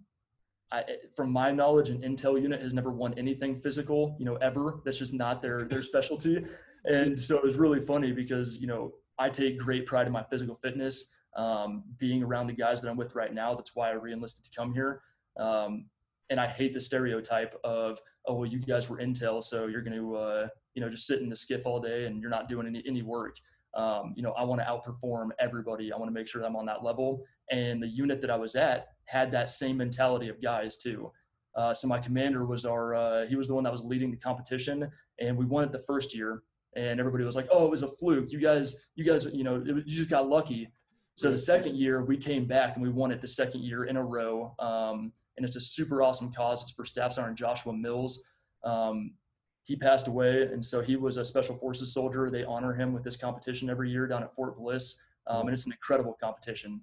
I, 0.74 0.84
from 1.16 1.32
my 1.32 1.52
knowledge, 1.52 1.90
an 1.90 2.02
intel 2.02 2.42
unit 2.42 2.62
has 2.62 2.74
never 2.74 2.90
won 2.90 3.14
anything 3.14 3.62
physical, 3.62 4.16
you 4.18 4.26
know, 4.26 4.36
ever. 4.38 4.82
That's 4.84 4.98
just 4.98 5.14
not 5.14 5.42
their 5.42 5.64
their 5.64 5.84
specialty. 5.92 6.44
And 6.86 7.18
so 7.18 7.38
it 7.38 7.44
was 7.44 7.56
really 7.56 7.80
funny 7.80 8.12
because 8.12 8.60
you 8.60 8.68
know 8.68 8.94
I 9.20 9.30
take 9.30 9.60
great 9.60 9.86
pride 9.86 10.08
in 10.08 10.14
my 10.14 10.24
physical 10.24 10.56
fitness. 10.56 11.12
Um, 11.36 11.84
being 11.98 12.24
around 12.24 12.48
the 12.48 12.54
guys 12.54 12.82
that 12.82 12.90
I'm 12.90 12.98
with 12.98 13.16
right 13.16 13.34
now, 13.34 13.56
that's 13.56 13.76
why 13.76 13.90
I 13.90 13.94
reenlisted 13.94 14.44
to 14.46 14.52
come 14.56 14.74
here. 14.74 15.02
Um, 15.38 15.86
and 16.30 16.40
I 16.40 16.48
hate 16.48 16.74
the 16.74 16.82
stereotype 16.82 17.56
of, 17.64 18.00
oh, 18.28 18.36
well, 18.36 18.46
you 18.46 18.60
guys 18.60 18.88
were 18.88 18.98
intel, 18.98 19.44
so 19.44 19.66
you're 19.66 19.82
going 19.82 19.98
to, 19.98 20.16
uh, 20.16 20.48
you 20.76 20.82
know, 20.82 20.90
just 20.90 21.08
sit 21.08 21.22
in 21.22 21.30
the 21.30 21.36
SCIF 21.36 21.64
all 21.66 21.80
day 21.80 22.06
and 22.06 22.22
you're 22.22 22.30
not 22.30 22.50
doing 22.50 22.68
any 22.68 22.84
any 22.88 23.02
work. 23.02 23.38
Um, 23.76 24.14
you 24.16 24.24
know, 24.24 24.32
I 24.34 24.44
want 24.44 24.62
to 24.62 24.66
outperform 24.66 25.30
everybody. 25.40 25.92
I 25.92 25.98
want 25.98 26.10
to 26.10 26.14
make 26.14 26.28
sure 26.28 26.42
that 26.42 26.48
I'm 26.48 26.56
on 26.56 26.66
that 26.68 26.84
level. 26.84 27.24
And 27.50 27.82
the 27.82 27.88
unit 27.88 28.22
that 28.22 28.30
I 28.30 28.36
was 28.36 28.56
at 28.56 28.93
had 29.06 29.32
that 29.32 29.50
same 29.50 29.78
mentality 29.78 30.30
of 30.30 30.42
guys 30.42 30.78
too. 30.78 31.12
Uh, 31.56 31.74
so 31.74 31.88
my 31.88 32.00
commander 32.00 32.46
was 32.46 32.66
our, 32.66 32.96
uh, 32.96 33.26
he 33.28 33.36
was 33.36 33.48
the 33.48 33.54
one 33.54 33.64
that 33.64 33.72
was 33.72 33.84
leading 33.84 34.10
the 34.10 34.18
competition, 34.18 34.90
and 35.20 35.38
we 35.38 35.46
won 35.46 35.64
it 35.64 35.72
the 35.72 35.80
first 35.80 36.16
year. 36.16 36.42
And 36.76 37.00
everybody 37.00 37.24
was 37.24 37.36
like, 37.36 37.48
"Oh, 37.52 37.66
it 37.66 37.70
was 37.70 37.84
a 37.84 37.88
fluke. 37.88 38.32
You 38.32 38.40
guys, 38.40 38.76
you 38.96 39.04
guys, 39.04 39.26
you 39.32 39.44
know, 39.44 39.64
it, 39.64 39.86
you 39.86 39.96
just 39.96 40.10
got 40.10 40.28
lucky." 40.28 40.70
So 41.16 41.30
the 41.30 41.38
second 41.38 41.76
year 41.76 42.04
we 42.04 42.18
came 42.18 42.48
back 42.48 42.76
and 42.76 42.82
we 42.82 42.90
won 42.90 43.12
it 43.12 43.22
the 43.22 43.28
second 43.28 43.64
year 43.64 43.84
in 43.84 43.98
a 43.98 44.04
row. 44.04 44.56
Um, 44.58 45.12
and 45.38 45.46
it's 45.46 45.56
a 45.56 45.62
super 45.62 46.02
awesome 46.02 46.32
cause. 46.32 46.62
It's 46.64 46.72
for 46.72 46.86
Staff 46.86 47.14
Sergeant 47.14 47.38
Joshua 47.38 47.74
Mills. 47.74 48.24
Um, 48.64 49.14
he 49.64 49.76
passed 49.76 50.08
away, 50.08 50.44
and 50.44 50.64
so 50.64 50.82
he 50.82 50.96
was 50.96 51.18
a 51.18 51.24
Special 51.24 51.56
Forces 51.56 51.94
soldier. 51.94 52.30
They 52.30 52.44
honor 52.44 52.74
him 52.74 52.94
with 52.94 53.04
this 53.04 53.16
competition 53.16 53.70
every 53.70 53.90
year 53.90 54.08
down 54.08 54.24
at 54.24 54.36
Fort 54.36 54.58
Bliss, 54.58 55.02
um, 55.28 55.48
and 55.48 55.54
it's 55.54 55.66
an 55.66 55.72
incredible 55.72 56.18
competition. 56.22 56.82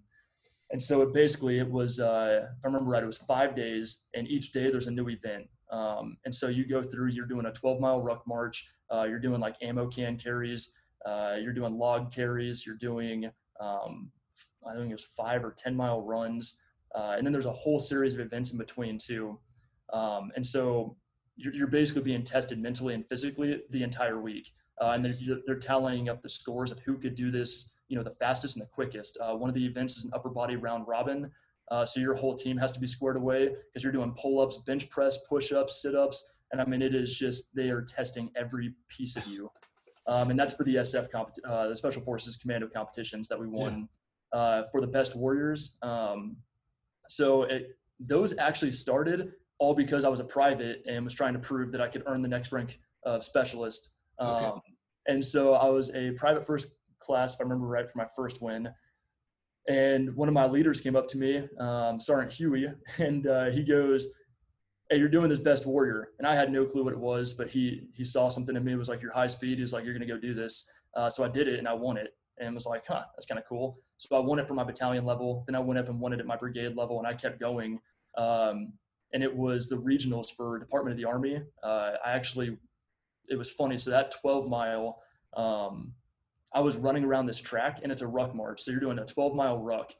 And 0.70 0.80
so 0.80 1.02
it 1.02 1.12
basically 1.12 1.58
it 1.58 1.70
was, 1.70 1.98
uh, 1.98 2.46
if 2.56 2.64
I 2.64 2.68
remember 2.68 2.90
right, 2.90 3.02
it 3.02 3.06
was 3.06 3.18
five 3.18 3.56
days, 3.56 4.06
and 4.14 4.28
each 4.28 4.52
day 4.52 4.70
there's 4.70 4.86
a 4.86 4.90
new 4.90 5.08
event. 5.08 5.48
Um, 5.70 6.16
and 6.24 6.34
so 6.34 6.48
you 6.48 6.66
go 6.66 6.82
through, 6.82 7.08
you're 7.08 7.26
doing 7.26 7.46
a 7.46 7.52
12 7.52 7.80
mile 7.80 8.00
ruck 8.02 8.22
march, 8.26 8.68
uh, 8.92 9.04
you're 9.04 9.20
doing 9.20 9.40
like 9.40 9.56
ammo 9.62 9.88
can 9.88 10.16
carries, 10.16 10.72
uh, 11.06 11.36
you're 11.40 11.52
doing 11.52 11.78
log 11.78 12.12
carries, 12.12 12.66
you're 12.66 12.76
doing, 12.76 13.30
um, 13.60 14.10
I 14.68 14.74
think 14.74 14.90
it 14.90 14.92
was 14.92 15.08
five 15.16 15.44
or 15.44 15.52
10 15.52 15.74
mile 15.74 16.02
runs. 16.02 16.60
Uh, 16.94 17.14
and 17.16 17.26
then 17.26 17.32
there's 17.32 17.46
a 17.46 17.52
whole 17.52 17.78
series 17.78 18.14
of 18.14 18.20
events 18.20 18.52
in 18.52 18.58
between 18.58 18.98
too. 18.98 19.38
Um, 19.92 20.30
and 20.34 20.44
so 20.44 20.96
you're, 21.36 21.54
you're, 21.54 21.66
basically 21.66 22.02
being 22.02 22.22
tested 22.22 22.58
mentally 22.60 22.94
and 22.94 23.08
physically 23.08 23.62
the 23.70 23.82
entire 23.82 24.20
week. 24.20 24.50
Uh, 24.80 24.90
and 24.90 25.04
they're, 25.04 25.38
they're 25.46 25.58
tallying 25.58 26.08
up 26.08 26.22
the 26.22 26.28
scores 26.28 26.70
of 26.70 26.78
who 26.80 26.96
could 26.96 27.14
do 27.14 27.30
this, 27.30 27.72
you 27.90 27.96
know, 27.96 28.02
the 28.02 28.14
fastest 28.20 28.56
and 28.56 28.62
the 28.62 28.68
quickest. 28.68 29.18
Uh, 29.20 29.34
one 29.34 29.50
of 29.50 29.54
the 29.54 29.66
events 29.66 29.98
is 29.98 30.04
an 30.04 30.12
upper 30.14 30.30
body 30.30 30.56
round 30.56 30.86
robin. 30.86 31.30
Uh, 31.70 31.84
so 31.84 32.00
your 32.00 32.14
whole 32.14 32.34
team 32.34 32.56
has 32.56 32.72
to 32.72 32.80
be 32.80 32.86
squared 32.86 33.16
away 33.16 33.48
because 33.48 33.82
you're 33.82 33.92
doing 33.92 34.14
pull-ups, 34.16 34.58
bench 34.58 34.88
press, 34.88 35.18
push-ups, 35.28 35.82
sit-ups. 35.82 36.32
And 36.52 36.60
I 36.60 36.64
mean, 36.64 36.82
it 36.82 36.94
is 36.94 37.16
just, 37.16 37.54
they 37.54 37.68
are 37.68 37.82
testing 37.82 38.30
every 38.36 38.74
piece 38.88 39.16
of 39.16 39.26
you. 39.26 39.50
Um, 40.06 40.30
and 40.30 40.38
that's 40.38 40.54
for 40.54 40.64
the 40.64 40.76
SF, 40.76 41.10
comp- 41.10 41.34
uh, 41.44 41.68
the 41.68 41.76
Special 41.76 42.02
Forces 42.02 42.36
Commando 42.36 42.68
competitions 42.68 43.28
that 43.28 43.38
we 43.38 43.46
won 43.46 43.88
yeah. 44.32 44.40
Uh, 44.40 44.62
for 44.72 44.80
the 44.80 44.86
best 44.86 45.14
warriors. 45.14 45.76
Um, 45.82 46.36
so 47.08 47.42
it, 47.44 47.76
those 48.00 48.36
actually 48.38 48.70
started 48.70 49.32
all 49.58 49.74
because 49.74 50.04
I 50.04 50.08
was 50.08 50.20
a 50.20 50.24
private 50.24 50.82
and 50.88 51.04
was 51.04 51.14
trying 51.14 51.34
to 51.34 51.38
prove 51.38 51.70
that 51.72 51.80
I 51.80 51.88
could 51.88 52.02
earn 52.06 52.22
the 52.22 52.28
next 52.28 52.50
rank 52.50 52.80
of 53.04 53.22
specialist. 53.22 53.90
Okay. 54.20 54.46
Um, 54.46 54.60
and 55.06 55.24
so 55.24 55.54
I 55.54 55.68
was 55.68 55.94
a 55.94 56.12
private 56.12 56.46
first 56.46 56.68
class, 57.00 57.34
if 57.34 57.40
I 57.40 57.44
remember 57.44 57.66
right, 57.66 57.90
for 57.90 57.98
my 57.98 58.06
first 58.16 58.40
win. 58.42 58.68
And 59.68 60.14
one 60.16 60.28
of 60.28 60.34
my 60.34 60.46
leaders 60.46 60.80
came 60.80 60.96
up 60.96 61.06
to 61.08 61.18
me, 61.18 61.46
um, 61.58 62.00
Sergeant 62.00 62.32
Huey, 62.32 62.66
and 62.98 63.26
uh, 63.26 63.46
he 63.46 63.62
goes, 63.62 64.06
"Hey, 64.88 64.98
you're 64.98 65.08
doing 65.08 65.28
this 65.28 65.38
best 65.38 65.66
warrior." 65.66 66.08
And 66.18 66.26
I 66.26 66.34
had 66.34 66.50
no 66.50 66.64
clue 66.64 66.84
what 66.84 66.92
it 66.92 66.98
was, 66.98 67.34
but 67.34 67.50
he 67.50 67.88
he 67.94 68.04
saw 68.04 68.28
something 68.28 68.56
in 68.56 68.64
me. 68.64 68.72
It 68.72 68.76
was 68.76 68.88
like, 68.88 69.02
"You're 69.02 69.12
high 69.12 69.26
speed." 69.26 69.58
He's 69.58 69.72
like, 69.72 69.84
"You're 69.84 69.94
gonna 69.94 70.06
go 70.06 70.18
do 70.18 70.34
this." 70.34 70.68
Uh, 70.96 71.10
so 71.10 71.24
I 71.24 71.28
did 71.28 71.46
it, 71.46 71.58
and 71.58 71.68
I 71.68 71.74
won 71.74 71.96
it, 71.96 72.10
and 72.38 72.54
was 72.54 72.66
like, 72.66 72.84
"Huh, 72.88 73.04
that's 73.14 73.26
kind 73.26 73.38
of 73.38 73.44
cool." 73.46 73.78
So 73.98 74.16
I 74.16 74.20
won 74.20 74.38
it 74.38 74.48
for 74.48 74.54
my 74.54 74.64
battalion 74.64 75.04
level. 75.04 75.44
Then 75.46 75.54
I 75.54 75.60
went 75.60 75.78
up 75.78 75.88
and 75.88 76.00
won 76.00 76.12
it 76.12 76.20
at 76.20 76.26
my 76.26 76.36
brigade 76.36 76.74
level, 76.76 76.98
and 76.98 77.06
I 77.06 77.14
kept 77.14 77.38
going. 77.38 77.78
Um, 78.16 78.72
and 79.12 79.22
it 79.22 79.34
was 79.34 79.68
the 79.68 79.76
regionals 79.76 80.26
for 80.34 80.58
Department 80.58 80.92
of 80.92 80.98
the 80.98 81.04
Army. 81.04 81.40
Uh, 81.62 81.92
I 82.04 82.12
actually, 82.12 82.56
it 83.28 83.36
was 83.36 83.50
funny. 83.50 83.76
So 83.76 83.90
that 83.90 84.12
12 84.20 84.48
mile, 84.48 85.02
um, 85.36 85.92
I 86.54 86.60
was 86.60 86.76
running 86.76 87.04
around 87.04 87.26
this 87.26 87.38
track, 87.38 87.80
and 87.82 87.92
it's 87.92 88.02
a 88.02 88.06
ruck 88.06 88.34
march. 88.34 88.60
So 88.60 88.70
you're 88.70 88.80
doing 88.80 88.98
a 88.98 89.06
12 89.06 89.34
mile 89.34 89.58
ruck. 89.58 89.92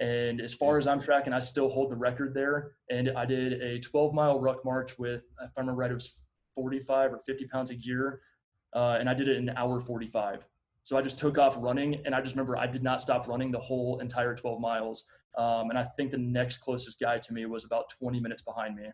And 0.00 0.40
as 0.40 0.54
far 0.54 0.78
as 0.78 0.86
I'm 0.86 1.00
tracking, 1.00 1.32
I 1.32 1.38
still 1.38 1.68
hold 1.68 1.90
the 1.90 1.96
record 1.96 2.34
there. 2.34 2.72
And 2.90 3.10
I 3.16 3.24
did 3.24 3.60
a 3.62 3.78
12 3.78 4.12
mile 4.12 4.40
ruck 4.40 4.64
march 4.64 4.98
with, 4.98 5.24
if 5.42 5.50
I 5.56 5.60
remember 5.60 5.80
right, 5.80 5.90
it 5.90 5.94
was 5.94 6.24
45 6.54 7.12
or 7.12 7.18
50 7.24 7.46
pounds 7.46 7.70
of 7.70 7.80
gear. 7.80 8.20
Uh, 8.74 8.96
and 8.98 9.08
I 9.08 9.14
did 9.14 9.28
it 9.28 9.36
in 9.36 9.48
an 9.48 9.56
hour 9.56 9.78
45. 9.80 10.44
So 10.84 10.96
I 10.96 11.02
just 11.02 11.18
took 11.18 11.38
off 11.38 11.56
running, 11.58 12.02
and 12.04 12.14
I 12.14 12.20
just 12.20 12.34
remember 12.34 12.56
I 12.56 12.66
did 12.66 12.82
not 12.82 13.00
stop 13.00 13.28
running 13.28 13.52
the 13.52 13.60
whole 13.60 14.00
entire 14.00 14.34
12 14.34 14.60
miles. 14.60 15.04
Um, 15.38 15.70
and 15.70 15.78
I 15.78 15.84
think 15.84 16.10
the 16.10 16.18
next 16.18 16.58
closest 16.58 16.98
guy 16.98 17.18
to 17.18 17.32
me 17.32 17.46
was 17.46 17.64
about 17.64 17.90
20 18.00 18.18
minutes 18.18 18.42
behind 18.42 18.74
me. 18.76 18.86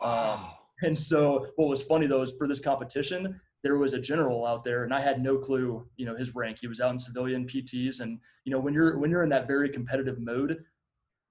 Wow. 0.00 0.34
Um, 0.38 0.50
and 0.82 0.98
so 0.98 1.48
what 1.56 1.68
was 1.68 1.82
funny 1.82 2.06
though 2.06 2.22
is 2.22 2.32
for 2.38 2.46
this 2.46 2.60
competition, 2.60 3.40
there 3.66 3.78
was 3.78 3.94
a 3.94 4.00
general 4.00 4.46
out 4.46 4.62
there, 4.62 4.84
and 4.84 4.94
I 4.94 5.00
had 5.00 5.20
no 5.20 5.38
clue, 5.38 5.84
you 5.96 6.06
know, 6.06 6.14
his 6.14 6.36
rank. 6.36 6.58
He 6.60 6.68
was 6.68 6.80
out 6.80 6.92
in 6.92 7.00
civilian 7.00 7.46
PTs, 7.46 7.98
and 7.98 8.20
you 8.44 8.52
know, 8.52 8.60
when 8.60 8.72
you're 8.72 8.96
when 8.96 9.10
you're 9.10 9.24
in 9.24 9.28
that 9.30 9.48
very 9.48 9.68
competitive 9.68 10.20
mode, 10.20 10.62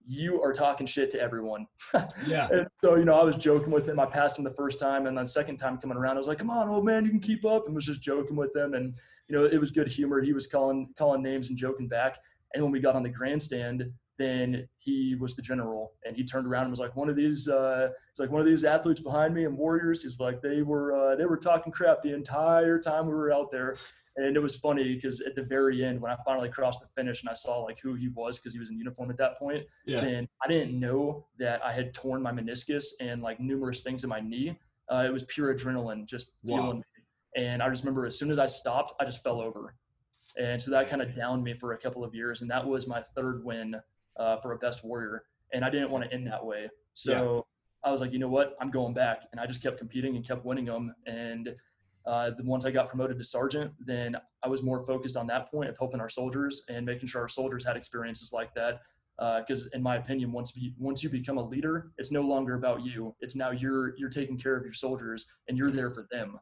you 0.05 0.41
are 0.41 0.51
talking 0.51 0.85
shit 0.85 1.09
to 1.11 1.21
everyone. 1.21 1.65
yeah. 2.27 2.49
And 2.51 2.67
so, 2.81 2.95
you 2.95 3.05
know, 3.05 3.17
I 3.17 3.23
was 3.23 3.37
joking 3.37 3.71
with 3.71 3.87
him. 3.87 4.01
I 4.01 4.05
passed 4.05 4.37
him 4.37 4.43
the 4.43 4.51
first 4.51 4.79
time 4.79 5.07
and 5.07 5.17
then 5.17 5.25
second 5.25 5.57
time 5.57 5.77
coming 5.77 5.95
around, 5.97 6.15
I 6.15 6.19
was 6.19 6.27
like, 6.27 6.39
come 6.39 6.49
on, 6.49 6.67
old 6.67 6.85
man, 6.85 7.05
you 7.05 7.09
can 7.09 7.21
keep 7.21 7.45
up. 7.45 7.65
And 7.65 7.73
was 7.73 7.85
just 7.85 8.01
joking 8.01 8.35
with 8.35 8.53
him. 8.53 8.73
And, 8.75 8.95
you 9.29 9.35
know, 9.35 9.45
it 9.45 9.57
was 9.57 9.71
good 9.71 9.87
humor. 9.87 10.21
He 10.21 10.33
was 10.33 10.45
calling, 10.45 10.89
calling 10.97 11.23
names 11.23 11.49
and 11.49 11.57
joking 11.57 11.87
back. 11.87 12.19
And 12.53 12.61
when 12.61 12.71
we 12.71 12.81
got 12.81 12.95
on 12.95 13.03
the 13.03 13.09
grandstand, 13.09 13.89
then 14.17 14.67
he 14.77 15.15
was 15.19 15.35
the 15.35 15.41
general 15.41 15.93
and 16.05 16.15
he 16.15 16.23
turned 16.23 16.47
around 16.47 16.63
and 16.63 16.71
was 16.71 16.79
like 16.79 16.95
one 16.95 17.09
of 17.09 17.15
these 17.15 17.47
uh 17.49 17.89
he's 18.11 18.19
like 18.19 18.31
one 18.31 18.41
of 18.41 18.47
these 18.47 18.63
athletes 18.63 19.01
behind 19.01 19.33
me 19.33 19.45
and 19.45 19.57
warriors. 19.57 20.01
He's 20.01 20.19
like 20.19 20.41
they 20.41 20.61
were 20.61 20.95
uh 20.95 21.15
they 21.15 21.25
were 21.25 21.37
talking 21.37 21.71
crap 21.71 22.01
the 22.01 22.13
entire 22.13 22.79
time 22.79 23.07
we 23.07 23.13
were 23.13 23.33
out 23.33 23.51
there. 23.51 23.75
And 24.17 24.37
it 24.37 24.39
was 24.39 24.55
funny 24.55 24.95
because 24.95 25.19
at 25.19 25.35
the 25.35 25.43
very 25.43 25.83
end 25.83 25.99
when 25.99 26.09
i 26.09 26.15
finally 26.23 26.47
crossed 26.47 26.79
the 26.79 26.87
finish 26.95 27.21
and 27.21 27.29
i 27.29 27.33
saw 27.33 27.59
like 27.59 27.79
who 27.81 27.95
he 27.95 28.07
was 28.07 28.39
because 28.39 28.53
he 28.53 28.59
was 28.59 28.69
in 28.69 28.77
uniform 28.77 29.09
at 29.11 29.17
that 29.17 29.37
point 29.37 29.65
yeah. 29.85 29.99
and 29.99 30.25
i 30.41 30.47
didn't 30.47 30.79
know 30.79 31.25
that 31.37 31.61
i 31.65 31.73
had 31.73 31.93
torn 31.93 32.21
my 32.21 32.31
meniscus 32.31 32.85
and 33.01 33.21
like 33.21 33.41
numerous 33.41 33.81
things 33.81 34.05
in 34.05 34.09
my 34.09 34.21
knee. 34.21 34.57
Uh, 34.89 35.03
it 35.05 35.11
was 35.11 35.23
pure 35.25 35.53
adrenaline 35.53 36.07
just 36.07 36.31
wow. 36.43 36.57
feeling 36.57 36.77
me. 36.77 37.43
And 37.43 37.61
i 37.61 37.69
just 37.69 37.83
remember 37.83 38.05
as 38.05 38.17
soon 38.17 38.31
as 38.31 38.39
i 38.39 38.45
stopped 38.45 38.93
i 39.01 39.05
just 39.05 39.21
fell 39.21 39.41
over. 39.41 39.75
And 40.37 40.63
so 40.63 40.71
that 40.71 40.87
kind 40.89 41.01
of 41.01 41.15
downed 41.15 41.43
me 41.43 41.53
for 41.53 41.73
a 41.73 41.77
couple 41.77 42.03
of 42.05 42.15
years 42.15 42.41
and 42.41 42.49
that 42.49 42.65
was 42.65 42.87
my 42.87 43.01
third 43.15 43.43
win 43.43 43.75
uh, 44.17 44.37
for 44.37 44.53
a 44.53 44.57
best 44.57 44.83
warrior, 44.83 45.23
and 45.53 45.63
I 45.63 45.69
didn't 45.69 45.91
want 45.91 46.03
to 46.05 46.13
end 46.13 46.27
that 46.27 46.43
way. 46.43 46.69
So 46.93 47.45
yeah. 47.83 47.89
I 47.89 47.91
was 47.91 48.01
like, 48.01 48.11
you 48.11 48.19
know 48.19 48.29
what, 48.29 48.55
I'm 48.59 48.71
going 48.71 48.93
back, 48.93 49.23
and 49.31 49.39
I 49.39 49.45
just 49.45 49.61
kept 49.61 49.77
competing 49.77 50.15
and 50.15 50.25
kept 50.25 50.45
winning 50.45 50.65
them. 50.65 50.93
And 51.05 51.55
uh, 52.05 52.31
the 52.37 52.43
once 52.43 52.65
I 52.65 52.71
got 52.71 52.87
promoted 52.87 53.17
to 53.17 53.23
sergeant, 53.23 53.71
then 53.79 54.15
I 54.43 54.47
was 54.47 54.61
more 54.63 54.85
focused 54.85 55.17
on 55.17 55.27
that 55.27 55.49
point 55.49 55.69
of 55.69 55.77
helping 55.77 55.99
our 55.99 56.09
soldiers 56.09 56.63
and 56.69 56.85
making 56.85 57.07
sure 57.07 57.21
our 57.21 57.27
soldiers 57.27 57.65
had 57.65 57.77
experiences 57.77 58.31
like 58.31 58.53
that. 58.55 58.81
Because 59.17 59.67
uh, 59.67 59.69
in 59.73 59.81
my 59.81 59.95
opinion, 59.95 60.31
once 60.31 60.55
you, 60.57 60.73
once 60.77 61.01
you 61.01 61.09
become 61.09 61.37
a 61.37 61.43
leader, 61.43 61.91
it's 61.97 62.11
no 62.11 62.21
longer 62.21 62.55
about 62.55 62.85
you. 62.85 63.15
It's 63.21 63.35
now 63.35 63.51
you're 63.51 63.97
you're 63.97 64.09
taking 64.09 64.37
care 64.37 64.57
of 64.57 64.63
your 64.63 64.73
soldiers 64.73 65.25
and 65.47 65.57
you're 65.57 65.71
there 65.71 65.89
for 65.89 66.05
them. 66.11 66.37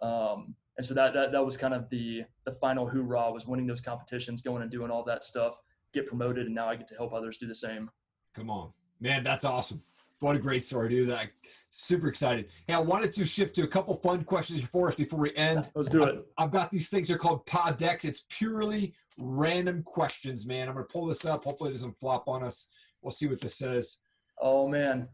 Um, 0.00 0.54
and 0.76 0.84
so 0.84 0.94
that, 0.94 1.12
that 1.14 1.32
that 1.32 1.44
was 1.44 1.56
kind 1.56 1.74
of 1.74 1.88
the 1.90 2.24
the 2.46 2.52
final 2.52 2.88
hoorah 2.88 3.30
was 3.30 3.46
winning 3.46 3.66
those 3.66 3.80
competitions, 3.80 4.40
going 4.40 4.62
and 4.62 4.70
doing 4.70 4.90
all 4.90 5.04
that 5.04 5.22
stuff 5.22 5.56
get 5.94 6.06
promoted, 6.06 6.46
and 6.46 6.54
now 6.54 6.68
I 6.68 6.76
get 6.76 6.86
to 6.88 6.94
help 6.94 7.14
others 7.14 7.36
do 7.36 7.46
the 7.46 7.54
same. 7.54 7.90
Come 8.34 8.50
on, 8.50 8.72
man, 9.00 9.24
that's 9.24 9.44
awesome. 9.44 9.80
What 10.20 10.36
a 10.36 10.38
great 10.38 10.64
story, 10.64 10.88
dude. 10.88 11.08
That 11.08 11.30
super 11.70 12.08
excited. 12.08 12.48
Hey, 12.66 12.74
I 12.74 12.80
wanted 12.80 13.12
to 13.12 13.26
shift 13.26 13.54
to 13.56 13.62
a 13.62 13.66
couple 13.66 13.94
fun 13.96 14.24
questions 14.24 14.62
for 14.62 14.88
us 14.88 14.94
before 14.94 15.18
we 15.18 15.34
end. 15.36 15.70
Let's 15.74 15.88
do 15.88 16.04
it. 16.04 16.24
I've 16.38 16.50
got 16.50 16.70
these 16.70 16.88
things. 16.88 17.08
They're 17.08 17.18
called 17.18 17.44
pod 17.46 17.76
decks. 17.76 18.04
It's 18.04 18.24
purely 18.28 18.94
random 19.18 19.82
questions, 19.82 20.46
man. 20.46 20.68
I'm 20.68 20.74
gonna 20.74 20.86
pull 20.86 21.06
this 21.06 21.24
up. 21.24 21.44
Hopefully, 21.44 21.70
it 21.70 21.74
doesn't 21.74 21.98
flop 21.98 22.28
on 22.28 22.42
us. 22.42 22.68
We'll 23.02 23.10
see 23.10 23.26
what 23.26 23.40
this 23.40 23.56
says. 23.56 23.98
Oh 24.40 24.66
man. 24.68 25.08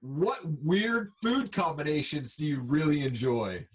What 0.00 0.38
weird 0.62 1.10
food 1.20 1.50
combinations 1.50 2.36
do 2.36 2.46
you 2.46 2.60
really 2.60 3.02
enjoy? 3.02 3.66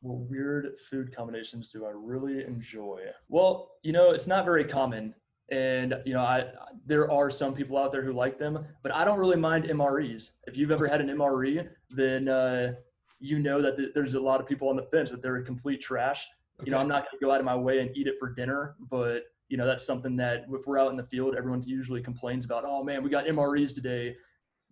What 0.00 0.28
weird 0.28 0.80
food 0.90 1.14
combinations 1.14 1.70
do 1.70 1.86
I 1.86 1.92
really 1.94 2.44
enjoy? 2.44 3.02
Well, 3.28 3.70
you 3.82 3.92
know, 3.92 4.10
it's 4.10 4.26
not 4.26 4.44
very 4.44 4.64
common 4.64 5.14
and 5.52 5.94
you 6.06 6.14
know 6.14 6.20
i 6.20 6.44
there 6.86 7.10
are 7.10 7.30
some 7.30 7.54
people 7.54 7.76
out 7.76 7.92
there 7.92 8.02
who 8.02 8.12
like 8.12 8.38
them 8.38 8.64
but 8.82 8.92
i 8.94 9.04
don't 9.04 9.18
really 9.18 9.36
mind 9.36 9.64
mres 9.66 10.32
if 10.46 10.56
you've 10.56 10.70
ever 10.70 10.88
had 10.88 11.00
an 11.00 11.08
mre 11.08 11.68
then 11.90 12.28
uh, 12.28 12.72
you 13.20 13.38
know 13.38 13.60
that 13.60 13.76
th- 13.76 13.90
there's 13.94 14.14
a 14.14 14.20
lot 14.20 14.40
of 14.40 14.46
people 14.46 14.68
on 14.68 14.76
the 14.76 14.82
fence 14.84 15.10
that 15.10 15.22
they're 15.22 15.42
complete 15.42 15.80
trash. 15.80 16.26
Okay. 16.58 16.66
you 16.66 16.72
know 16.72 16.78
i'm 16.78 16.88
not 16.88 17.02
going 17.02 17.18
to 17.20 17.24
go 17.24 17.30
out 17.30 17.38
of 17.38 17.44
my 17.44 17.54
way 17.54 17.80
and 17.80 17.96
eat 17.96 18.06
it 18.06 18.14
for 18.18 18.32
dinner 18.32 18.76
but 18.90 19.24
you 19.48 19.58
know 19.58 19.66
that's 19.66 19.86
something 19.86 20.16
that 20.16 20.46
if 20.50 20.66
we're 20.66 20.80
out 20.80 20.90
in 20.90 20.96
the 20.96 21.04
field 21.04 21.34
everyone 21.36 21.62
usually 21.66 22.02
complains 22.02 22.46
about 22.46 22.64
oh 22.66 22.82
man 22.82 23.02
we 23.02 23.10
got 23.10 23.26
mres 23.26 23.74
today. 23.74 24.16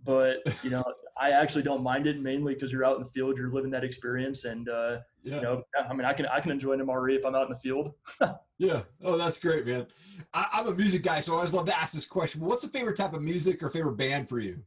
But 0.02 0.38
you 0.64 0.70
know, 0.70 0.82
I 1.20 1.32
actually 1.32 1.62
don't 1.62 1.82
mind 1.82 2.06
it 2.06 2.18
mainly 2.18 2.54
because 2.54 2.72
you're 2.72 2.84
out 2.84 2.96
in 2.96 3.02
the 3.02 3.10
field, 3.10 3.36
you're 3.36 3.52
living 3.52 3.70
that 3.72 3.84
experience, 3.84 4.44
and 4.46 4.70
uh, 4.70 4.98
yeah. 5.22 5.36
you 5.36 5.40
know, 5.42 5.62
I 5.78 5.92
mean, 5.92 6.06
I 6.06 6.14
can 6.14 6.24
I 6.26 6.40
can 6.40 6.50
enjoy 6.50 6.72
an 6.72 6.80
MRE 6.80 7.14
if 7.18 7.26
I'm 7.26 7.34
out 7.34 7.44
in 7.44 7.50
the 7.50 7.58
field. 7.58 7.92
yeah. 8.58 8.82
Oh, 9.04 9.18
that's 9.18 9.36
great, 9.38 9.66
man. 9.66 9.86
I, 10.32 10.46
am 10.54 10.68
a 10.68 10.74
music 10.74 11.02
guy, 11.02 11.20
so 11.20 11.34
I 11.34 11.36
always 11.36 11.52
love 11.52 11.66
to 11.66 11.78
ask 11.78 11.92
this 11.92 12.06
question. 12.06 12.40
What's 12.40 12.62
the 12.62 12.68
favorite 12.68 12.96
type 12.96 13.12
of 13.12 13.20
music 13.20 13.62
or 13.62 13.68
favorite 13.68 13.98
band 13.98 14.30
for 14.30 14.38
you? 14.38 14.62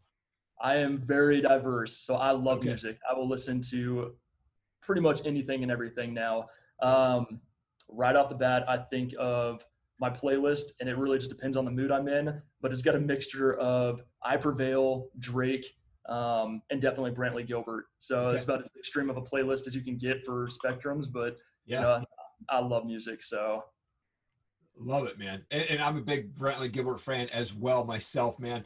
I 0.62 0.76
am 0.78 1.00
very 1.00 1.42
diverse, 1.42 1.98
so 1.98 2.16
I 2.16 2.32
love 2.32 2.60
okay. 2.60 2.70
music. 2.70 3.00
I 3.10 3.16
will 3.18 3.28
listen 3.28 3.60
to 3.72 4.14
pretty 4.82 5.02
much 5.02 5.26
anything 5.26 5.64
and 5.64 5.72
everything 5.72 6.14
now. 6.14 6.50
Um, 6.84 7.42
right 7.90 8.16
off 8.16 8.30
the 8.30 8.36
bat, 8.36 8.64
I 8.70 8.78
think 8.78 9.16
of 9.18 9.66
my 10.00 10.12
playlist, 10.12 10.74
and 10.80 10.88
it 10.88 10.98
really 10.98 11.18
just 11.18 11.30
depends 11.30 11.58
on 11.58 11.66
the 11.66 11.72
mood 11.72 11.92
I'm 11.92 12.08
in. 12.08 12.42
But 12.62 12.72
it's 12.72 12.84
got 12.84 12.96
a 12.96 13.00
mixture 13.00 13.56
of 13.56 14.04
I 14.22 14.38
Prevail, 14.38 15.08
Drake, 15.18 15.66
um, 16.10 16.62
and 16.70 16.82
definitely 16.82 17.12
Brantley 17.12 17.46
Gilbert. 17.46 17.86
So 18.00 18.26
okay. 18.26 18.36
it's 18.36 18.46
about 18.46 18.62
as 18.62 18.72
extreme 18.78 19.10
of 19.10 19.18
a 19.18 19.22
playlist 19.22 19.68
as 19.68 19.76
you 19.76 19.82
can 19.82 19.98
get 19.98 20.26
for 20.26 20.48
spectrums. 20.48 21.06
But 21.12 21.40
yeah, 21.66 21.80
you 21.80 21.86
know, 21.86 22.06
I 22.50 22.60
love 22.60 22.86
music, 22.86 23.24
so 23.24 23.64
love 24.78 25.06
it, 25.08 25.18
man. 25.18 25.44
And, 25.52 25.64
and, 25.70 25.82
I'm 25.82 25.98
a 25.98 26.02
big 26.02 26.36
Brantley 26.36 26.72
Gilbert 26.72 27.00
fan 27.00 27.30
as 27.30 27.54
well 27.54 27.84
myself, 27.86 28.40
man. 28.40 28.64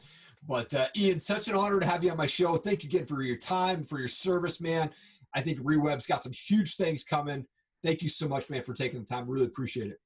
But 0.47 0.73
uh, 0.73 0.87
Ian, 0.95 1.19
such 1.19 1.47
an 1.47 1.55
honor 1.55 1.79
to 1.79 1.85
have 1.85 2.03
you 2.03 2.11
on 2.11 2.17
my 2.17 2.25
show. 2.25 2.55
Thank 2.57 2.83
you 2.83 2.87
again 2.87 3.05
for 3.05 3.21
your 3.21 3.37
time, 3.37 3.83
for 3.83 3.99
your 3.99 4.07
service, 4.07 4.61
man. 4.61 4.89
I 5.35 5.41
think 5.41 5.59
Reweb's 5.59 6.07
got 6.07 6.23
some 6.23 6.31
huge 6.31 6.75
things 6.75 7.03
coming. 7.03 7.45
Thank 7.83 8.01
you 8.01 8.09
so 8.09 8.27
much, 8.27 8.49
man, 8.49 8.63
for 8.63 8.73
taking 8.73 8.99
the 8.99 9.05
time. 9.05 9.29
Really 9.29 9.45
appreciate 9.45 9.87
it. 9.87 9.97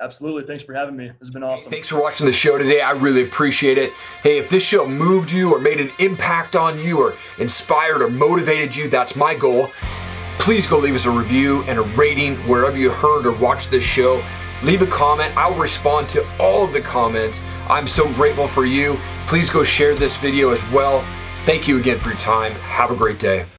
Absolutely. 0.00 0.42
Thanks 0.46 0.62
for 0.62 0.74
having 0.74 0.96
me. 0.96 1.12
Has 1.20 1.30
been 1.30 1.44
awesome. 1.44 1.70
Thanks 1.70 1.88
for 1.88 2.00
watching 2.00 2.26
the 2.26 2.32
show 2.32 2.58
today. 2.58 2.80
I 2.80 2.90
really 2.90 3.22
appreciate 3.22 3.78
it. 3.78 3.92
Hey, 4.22 4.38
if 4.38 4.50
this 4.50 4.62
show 4.62 4.86
moved 4.86 5.30
you 5.30 5.54
or 5.54 5.60
made 5.60 5.80
an 5.80 5.92
impact 5.98 6.56
on 6.56 6.78
you 6.78 7.00
or 7.00 7.14
inspired 7.38 8.02
or 8.02 8.10
motivated 8.10 8.74
you, 8.74 8.88
that's 8.88 9.14
my 9.14 9.34
goal. 9.34 9.70
Please 10.38 10.66
go 10.66 10.78
leave 10.78 10.94
us 10.94 11.06
a 11.06 11.10
review 11.10 11.62
and 11.68 11.78
a 11.78 11.82
rating 11.82 12.36
wherever 12.48 12.76
you 12.76 12.90
heard 12.90 13.24
or 13.24 13.32
watched 13.32 13.70
this 13.70 13.84
show. 13.84 14.22
Leave 14.62 14.82
a 14.82 14.86
comment. 14.86 15.34
I'll 15.36 15.54
respond 15.54 16.08
to 16.10 16.26
all 16.38 16.64
of 16.64 16.72
the 16.72 16.80
comments. 16.80 17.42
I'm 17.68 17.86
so 17.86 18.12
grateful 18.14 18.48
for 18.48 18.66
you. 18.66 18.98
Please 19.26 19.48
go 19.48 19.62
share 19.62 19.94
this 19.94 20.16
video 20.16 20.50
as 20.50 20.68
well. 20.70 21.04
Thank 21.46 21.68
you 21.68 21.78
again 21.78 21.98
for 21.98 22.08
your 22.08 22.18
time. 22.18 22.52
Have 22.52 22.90
a 22.90 22.96
great 22.96 23.18
day. 23.18 23.46